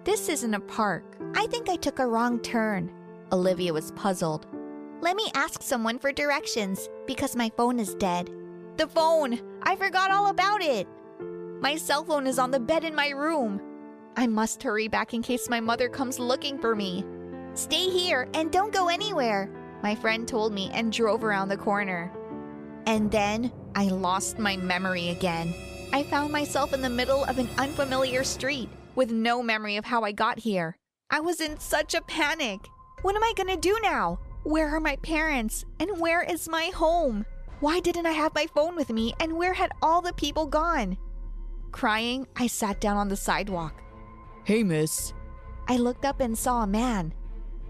This 0.04 0.30
isn't 0.30 0.54
a 0.54 0.60
park. 0.60 1.18
I 1.36 1.48
think 1.48 1.70
I 1.70 1.76
took 1.76 2.00
a 2.00 2.08
wrong 2.08 2.40
turn. 2.40 2.92
Olivia 3.36 3.74
was 3.74 3.92
puzzled. 3.92 4.48
Let 5.02 5.18
me 5.18 5.30
ask 5.36 5.62
someone 5.62 6.00
for 6.00 6.14
directions 6.14 6.88
because 7.06 7.36
my 7.36 7.52
phone 7.58 7.80
is 7.80 7.94
dead. 7.96 8.30
The 8.78 8.88
phone! 8.88 9.42
I 9.62 9.76
forgot 9.76 10.10
all 10.10 10.30
about 10.30 10.62
it! 10.62 10.88
My 11.60 11.76
cell 11.76 12.06
phone 12.06 12.28
is 12.28 12.40
on 12.40 12.50
the 12.50 12.62
bed 12.62 12.86
in 12.86 12.96
my 12.96 13.10
room. 13.10 13.60
I 14.16 14.26
must 14.26 14.64
hurry 14.64 14.88
back 14.88 15.14
in 15.14 15.22
case 15.22 15.50
my 15.50 15.60
mother 15.60 15.90
comes 15.90 16.18
looking 16.18 16.58
for 16.58 16.78
me. 16.78 17.04
Stay 17.56 17.90
here 17.90 18.30
and 18.34 18.54
don't 18.54 18.74
go 18.74 18.88
anywhere, 18.88 19.50
my 19.84 19.96
friend 19.96 20.26
told 20.26 20.54
me 20.54 20.72
and 20.74 20.94
drove 20.94 21.26
around 21.26 21.50
the 21.50 21.58
corner. 21.58 22.14
And 22.86 23.12
then 23.12 23.52
I 23.76 23.90
lost 23.90 24.40
my 24.40 24.56
memory 24.56 25.10
again. 25.10 25.54
I 25.92 26.04
found 26.04 26.32
myself 26.32 26.74
in 26.74 26.82
the 26.82 26.90
middle 26.90 27.26
of 27.26 27.38
an 27.38 27.50
unfamiliar 27.58 28.24
street 28.24 28.70
with 28.96 29.12
no 29.12 29.44
memory 29.44 29.76
of 29.76 29.84
how 29.84 30.04
I 30.04 30.14
got 30.14 30.40
here. 30.40 30.78
I 31.10 31.20
was 31.20 31.42
in 31.42 31.60
such 31.60 31.94
a 31.94 32.02
panic. 32.02 32.62
What 33.06 33.16
am 33.16 33.24
I 33.24 33.34
gonna 33.36 33.56
do 33.56 33.78
now? 33.84 34.18
Where 34.42 34.68
are 34.76 34.80
my 34.80 34.96
parents? 34.96 35.64
And 35.80 36.00
where 36.00 36.24
is 36.24 36.50
my 36.50 36.72
home? 36.74 37.24
Why 37.60 37.80
didn't 37.80 38.08
I 38.08 38.14
have 38.14 38.34
my 38.34 38.48
phone 38.48 38.76
with 38.76 38.90
me? 38.90 39.14
And 39.20 39.38
where 39.38 39.54
had 39.54 39.72
all 39.80 40.02
the 40.02 40.12
people 40.14 40.48
gone? 40.48 40.98
Crying, 41.72 42.26
I 42.36 42.48
sat 42.48 42.82
down 42.82 42.98
on 42.98 43.08
the 43.08 43.16
sidewalk. 43.16 43.80
Hey, 44.44 44.64
miss. 44.64 45.14
I 45.68 45.78
looked 45.78 46.04
up 46.04 46.20
and 46.20 46.36
saw 46.36 46.64
a 46.64 46.68
man. 46.68 47.14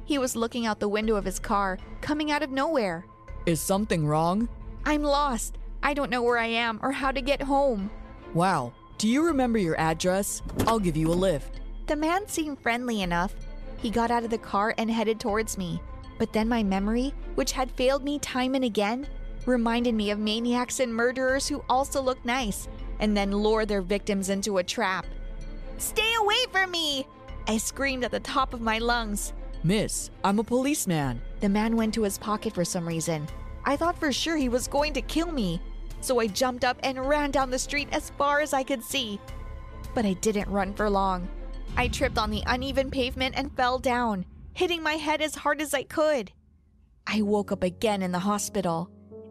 He 0.06 0.18
was 0.18 0.38
looking 0.38 0.66
out 0.66 0.80
the 0.80 0.88
window 0.88 1.18
of 1.18 1.26
his 1.26 1.38
car, 1.38 1.80
coming 2.00 2.32
out 2.32 2.42
of 2.42 2.52
nowhere. 2.52 3.06
Is 3.46 3.60
something 3.60 4.08
wrong? 4.08 4.48
I'm 4.86 5.04
lost. 5.04 5.58
I 5.84 5.94
don't 5.94 6.10
know 6.10 6.24
where 6.24 6.38
I 6.38 6.48
am 6.48 6.80
or 6.82 6.94
how 6.94 7.12
to 7.12 7.20
get 7.20 7.42
home. 7.42 7.92
Wow. 8.34 8.72
Do 8.98 9.10
you 9.10 9.26
remember 9.26 9.60
your 9.60 9.78
address? 9.78 10.42
I'll 10.66 10.80
give 10.80 10.96
you 10.96 11.12
a 11.12 11.22
lift. 11.28 11.60
The 11.88 11.98
man 11.98 12.26
seemed 12.30 12.62
friendly 12.62 13.02
enough. 13.02 13.36
He 13.86 13.92
got 13.92 14.10
out 14.10 14.24
of 14.24 14.32
the 14.32 14.40
car 14.40 14.74
and 14.80 14.90
headed 14.90 15.20
towards 15.20 15.60
me. 15.60 15.80
But 16.18 16.34
then 16.34 16.50
my 16.50 16.64
memory, 16.64 17.14
which 17.36 17.52
had 17.52 17.70
failed 17.70 18.04
me 18.04 18.18
time 18.18 18.56
and 18.56 18.64
again, 18.64 19.06
reminded 19.46 19.94
me 19.94 20.10
of 20.10 20.18
maniacs 20.18 20.80
and 20.80 20.92
murderers 20.92 21.48
who 21.48 21.64
also 21.70 22.02
look 22.02 22.26
nice 22.26 22.68
and 23.00 23.16
then 23.16 23.32
lure 23.32 23.64
their 23.64 23.84
victims 23.84 24.30
into 24.30 24.58
a 24.58 24.64
trap. 24.64 25.06
Stay 25.78 26.16
away 26.20 26.48
from 26.52 26.72
me! 26.72 27.06
I 27.48 27.58
screamed 27.58 28.04
at 28.04 28.10
the 28.10 28.22
top 28.22 28.56
of 28.56 28.60
my 28.60 28.80
lungs. 28.80 29.34
Miss, 29.64 30.10
I'm 30.24 30.40
a 30.40 30.44
policeman. 30.44 31.22
The 31.42 31.50
man 31.50 31.76
went 31.76 31.94
to 31.94 32.02
his 32.02 32.18
pocket 32.18 32.56
for 32.56 32.66
some 32.66 32.88
reason. 32.88 33.28
I 33.66 33.76
thought 33.76 34.00
for 34.00 34.12
sure 34.12 34.36
he 34.36 34.50
was 34.50 34.68
going 34.68 34.94
to 34.94 35.02
kill 35.04 35.32
me. 35.32 35.62
So 36.02 36.20
I 36.20 36.26
jumped 36.26 36.66
up 36.66 36.80
and 36.82 37.08
ran 37.08 37.30
down 37.30 37.52
the 37.52 37.60
street 37.60 37.90
as 37.92 38.10
far 38.18 38.40
as 38.40 38.52
I 38.52 38.64
could 38.64 38.82
see. 38.82 39.20
But 39.94 40.06
I 40.06 40.14
didn't 40.14 40.50
run 40.50 40.74
for 40.74 40.90
long. 40.90 41.30
I 41.78 41.90
tripped 41.90 42.18
on 42.18 42.32
the 42.32 42.44
uneven 42.48 42.90
pavement 42.90 43.36
and 43.38 43.56
fell 43.56 43.80
down, 43.80 44.26
hitting 44.54 44.82
my 44.82 44.94
head 44.94 45.22
as 45.22 45.36
hard 45.36 45.62
as 45.62 45.74
I 45.74 45.84
could. 45.84 46.32
I 47.06 47.22
woke 47.22 47.52
up 47.52 47.64
again 47.64 48.02
in 48.02 48.12
the 48.12 48.20
hospital. 48.20 48.90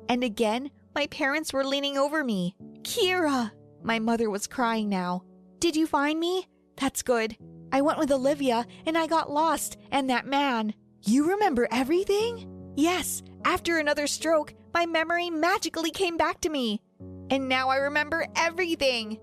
And 0.08 0.22
again, 0.22 0.70
my 0.94 1.06
parents 1.06 1.52
were 1.52 1.64
leaning 1.64 1.96
over 1.96 2.22
me. 2.22 2.54
Kira! 2.82 3.50
My 3.82 3.98
mother 3.98 4.28
was 4.30 4.46
crying 4.46 4.88
now. 4.88 5.24
Did 5.58 5.74
you 5.74 5.86
find 5.86 6.20
me? 6.20 6.46
That's 6.76 7.02
good. 7.02 7.36
I 7.72 7.80
went 7.80 7.98
with 7.98 8.12
Olivia 8.12 8.66
and 8.86 8.96
I 8.96 9.06
got 9.06 9.30
lost, 9.30 9.78
and 9.90 10.08
that 10.10 10.26
man. 10.26 10.74
You 11.02 11.30
remember 11.30 11.66
everything? 11.70 12.46
Yes, 12.76 13.22
after 13.44 13.78
another 13.78 14.06
stroke, 14.06 14.54
my 14.72 14.86
memory 14.86 15.30
magically 15.30 15.90
came 15.90 16.16
back 16.16 16.40
to 16.42 16.48
me. 16.48 16.82
And 17.30 17.48
now 17.48 17.68
I 17.70 17.76
remember 17.76 18.26
everything 18.36 19.18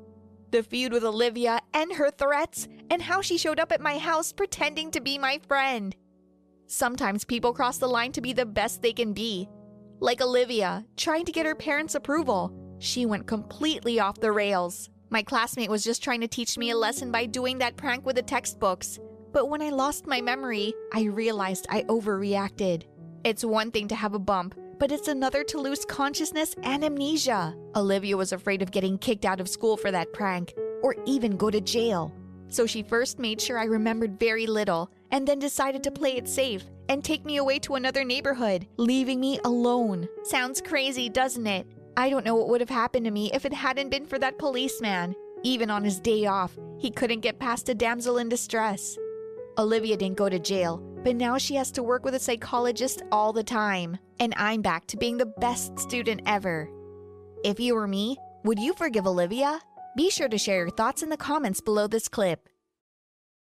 the 0.51 0.63
feud 0.63 0.93
with 0.93 1.03
Olivia 1.03 1.59
and 1.73 1.93
her 1.93 2.11
threats, 2.11 2.67
and 2.89 3.01
how 3.01 3.21
she 3.21 3.37
showed 3.37 3.59
up 3.59 3.71
at 3.71 3.81
my 3.81 3.97
house 3.97 4.31
pretending 4.31 4.91
to 4.91 5.01
be 5.01 5.17
my 5.17 5.39
friend. 5.47 5.95
Sometimes 6.67 7.25
people 7.25 7.53
cross 7.53 7.77
the 7.77 7.87
line 7.87 8.11
to 8.13 8.21
be 8.21 8.33
the 8.33 8.45
best 8.45 8.81
they 8.81 8.93
can 8.93 9.13
be. 9.13 9.49
Like 9.99 10.21
Olivia, 10.21 10.85
trying 10.97 11.25
to 11.25 11.31
get 11.31 11.45
her 11.45 11.55
parents' 11.55 11.95
approval. 11.95 12.53
She 12.79 13.05
went 13.05 13.27
completely 13.27 13.99
off 13.99 14.19
the 14.19 14.31
rails. 14.31 14.89
My 15.09 15.21
classmate 15.21 15.69
was 15.69 15.83
just 15.83 16.03
trying 16.03 16.21
to 16.21 16.27
teach 16.27 16.57
me 16.57 16.71
a 16.71 16.77
lesson 16.77 17.11
by 17.11 17.25
doing 17.25 17.57
that 17.57 17.75
prank 17.75 18.05
with 18.05 18.15
the 18.15 18.21
textbooks. 18.21 18.99
But 19.33 19.49
when 19.49 19.61
I 19.61 19.69
lost 19.69 20.07
my 20.07 20.21
memory, 20.21 20.73
I 20.93 21.03
realized 21.03 21.67
I 21.69 21.83
overreacted. 21.83 22.83
It's 23.23 23.45
one 23.45 23.71
thing 23.71 23.87
to 23.89 23.95
have 23.95 24.13
a 24.13 24.19
bump, 24.19 24.55
but 24.81 24.91
it's 24.91 25.07
another 25.07 25.43
to 25.43 25.59
lose 25.59 25.85
consciousness 25.85 26.55
and 26.63 26.83
amnesia. 26.83 27.55
Olivia 27.75 28.17
was 28.17 28.31
afraid 28.31 28.63
of 28.63 28.71
getting 28.71 28.97
kicked 28.97 29.25
out 29.25 29.39
of 29.39 29.47
school 29.47 29.77
for 29.77 29.91
that 29.91 30.11
prank, 30.11 30.55
or 30.81 30.95
even 31.05 31.37
go 31.37 31.51
to 31.51 31.61
jail. 31.61 32.11
So 32.47 32.65
she 32.65 32.81
first 32.81 33.19
made 33.19 33.39
sure 33.39 33.59
I 33.59 33.65
remembered 33.65 34.19
very 34.19 34.47
little, 34.47 34.89
and 35.11 35.27
then 35.27 35.37
decided 35.37 35.83
to 35.83 35.91
play 35.91 36.17
it 36.17 36.27
safe 36.27 36.63
and 36.89 37.03
take 37.03 37.23
me 37.25 37.37
away 37.37 37.59
to 37.59 37.75
another 37.75 38.03
neighborhood, 38.03 38.65
leaving 38.77 39.19
me 39.19 39.39
alone. 39.45 40.07
Sounds 40.23 40.59
crazy, 40.61 41.09
doesn't 41.09 41.45
it? 41.45 41.67
I 41.95 42.09
don't 42.09 42.25
know 42.25 42.33
what 42.33 42.49
would 42.49 42.61
have 42.61 42.69
happened 42.71 43.05
to 43.05 43.11
me 43.11 43.29
if 43.35 43.45
it 43.45 43.53
hadn't 43.53 43.91
been 43.91 44.07
for 44.07 44.17
that 44.17 44.39
policeman. 44.39 45.13
Even 45.43 45.69
on 45.69 45.83
his 45.83 45.99
day 45.99 46.25
off, 46.25 46.57
he 46.79 46.89
couldn't 46.89 47.19
get 47.19 47.37
past 47.37 47.69
a 47.69 47.75
damsel 47.75 48.17
in 48.17 48.29
distress. 48.29 48.97
Olivia 49.59 49.95
didn't 49.95 50.17
go 50.17 50.27
to 50.27 50.39
jail, 50.39 50.81
but 51.03 51.15
now 51.15 51.37
she 51.37 51.55
has 51.55 51.71
to 51.71 51.83
work 51.83 52.05
with 52.05 52.15
a 52.15 52.19
psychologist 52.19 53.01
all 53.11 53.33
the 53.33 53.43
time, 53.43 53.97
and 54.19 54.33
I'm 54.37 54.61
back 54.61 54.87
to 54.87 54.97
being 54.97 55.17
the 55.17 55.33
best 55.39 55.79
student 55.79 56.21
ever. 56.25 56.69
If 57.43 57.59
you 57.59 57.75
were 57.75 57.87
me, 57.87 58.17
would 58.43 58.59
you 58.59 58.73
forgive 58.73 59.07
Olivia? 59.07 59.59
Be 59.95 60.09
sure 60.09 60.29
to 60.29 60.37
share 60.37 60.57
your 60.57 60.69
thoughts 60.69 61.03
in 61.03 61.09
the 61.09 61.17
comments 61.17 61.61
below 61.61 61.87
this 61.87 62.07
clip. 62.07 62.47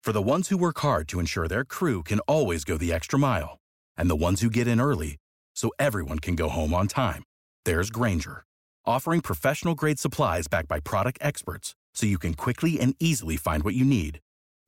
For 0.04 0.12
the 0.12 0.22
ones 0.22 0.50
who 0.50 0.58
work 0.58 0.80
hard 0.80 1.08
to 1.10 1.20
ensure 1.20 1.48
their 1.48 1.66
crew 1.66 2.04
can 2.04 2.20
always 2.22 2.64
go 2.64 2.78
the 2.78 2.94
extra 2.94 3.20
mile, 3.20 3.58
and 3.98 4.10
the 4.10 4.16
ones 4.16 4.42
who 4.42 4.50
get 4.50 4.68
in 4.68 4.80
early 4.80 5.18
so 5.56 5.72
everyone 5.80 6.20
can 6.20 6.36
go 6.36 6.50
home 6.50 6.74
on 6.74 6.88
time, 6.88 7.24
there's 7.66 7.90
Grainger, 7.90 8.44
offering 8.86 9.22
professional 9.22 9.76
grade 9.76 10.00
supplies 10.00 10.48
backed 10.48 10.68
by 10.68 10.80
product 10.80 11.18
experts 11.22 11.76
so 11.94 12.06
you 12.06 12.18
can 12.18 12.36
quickly 12.36 12.80
and 12.80 12.96
easily 13.00 13.36
find 13.38 13.64
what 13.64 13.74
you 13.74 13.84
need. 13.84 14.20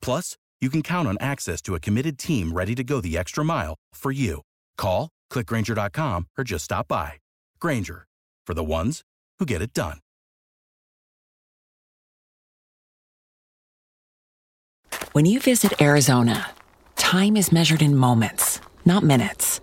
Plus, 0.02 0.36
you 0.60 0.68
can 0.68 0.82
count 0.82 1.08
on 1.08 1.16
access 1.20 1.62
to 1.62 1.74
a 1.74 1.80
committed 1.80 2.18
team 2.18 2.52
ready 2.52 2.74
to 2.74 2.84
go 2.84 3.00
the 3.00 3.16
extra 3.16 3.42
mile 3.42 3.76
for 3.94 4.12
you. 4.12 4.42
Call, 4.76 5.08
clickgrainger.com, 5.32 6.26
or 6.36 6.44
just 6.44 6.66
stop 6.66 6.88
by. 6.88 7.14
Grainger, 7.58 8.06
for 8.46 8.52
the 8.52 8.62
ones 8.62 9.02
who 9.38 9.46
get 9.46 9.62
it 9.62 9.72
done. 9.72 9.98
When 15.12 15.26
you 15.26 15.40
visit 15.40 15.80
Arizona, 15.82 16.50
time 16.94 17.36
is 17.36 17.50
measured 17.50 17.82
in 17.82 17.96
moments, 17.96 18.60
not 18.84 19.02
minutes. 19.02 19.60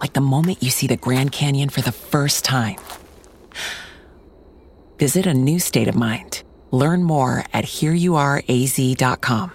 Like 0.00 0.12
the 0.12 0.20
moment 0.20 0.62
you 0.62 0.68
see 0.70 0.86
the 0.86 0.96
Grand 0.96 1.32
Canyon 1.32 1.70
for 1.70 1.80
the 1.80 1.92
first 1.92 2.44
time. 2.44 2.76
Visit 4.98 5.26
a 5.26 5.32
new 5.32 5.58
state 5.58 5.88
of 5.88 5.94
mind. 5.94 6.42
Learn 6.70 7.02
more 7.02 7.44
at 7.54 7.64
hereyouareaz.com. 7.64 9.52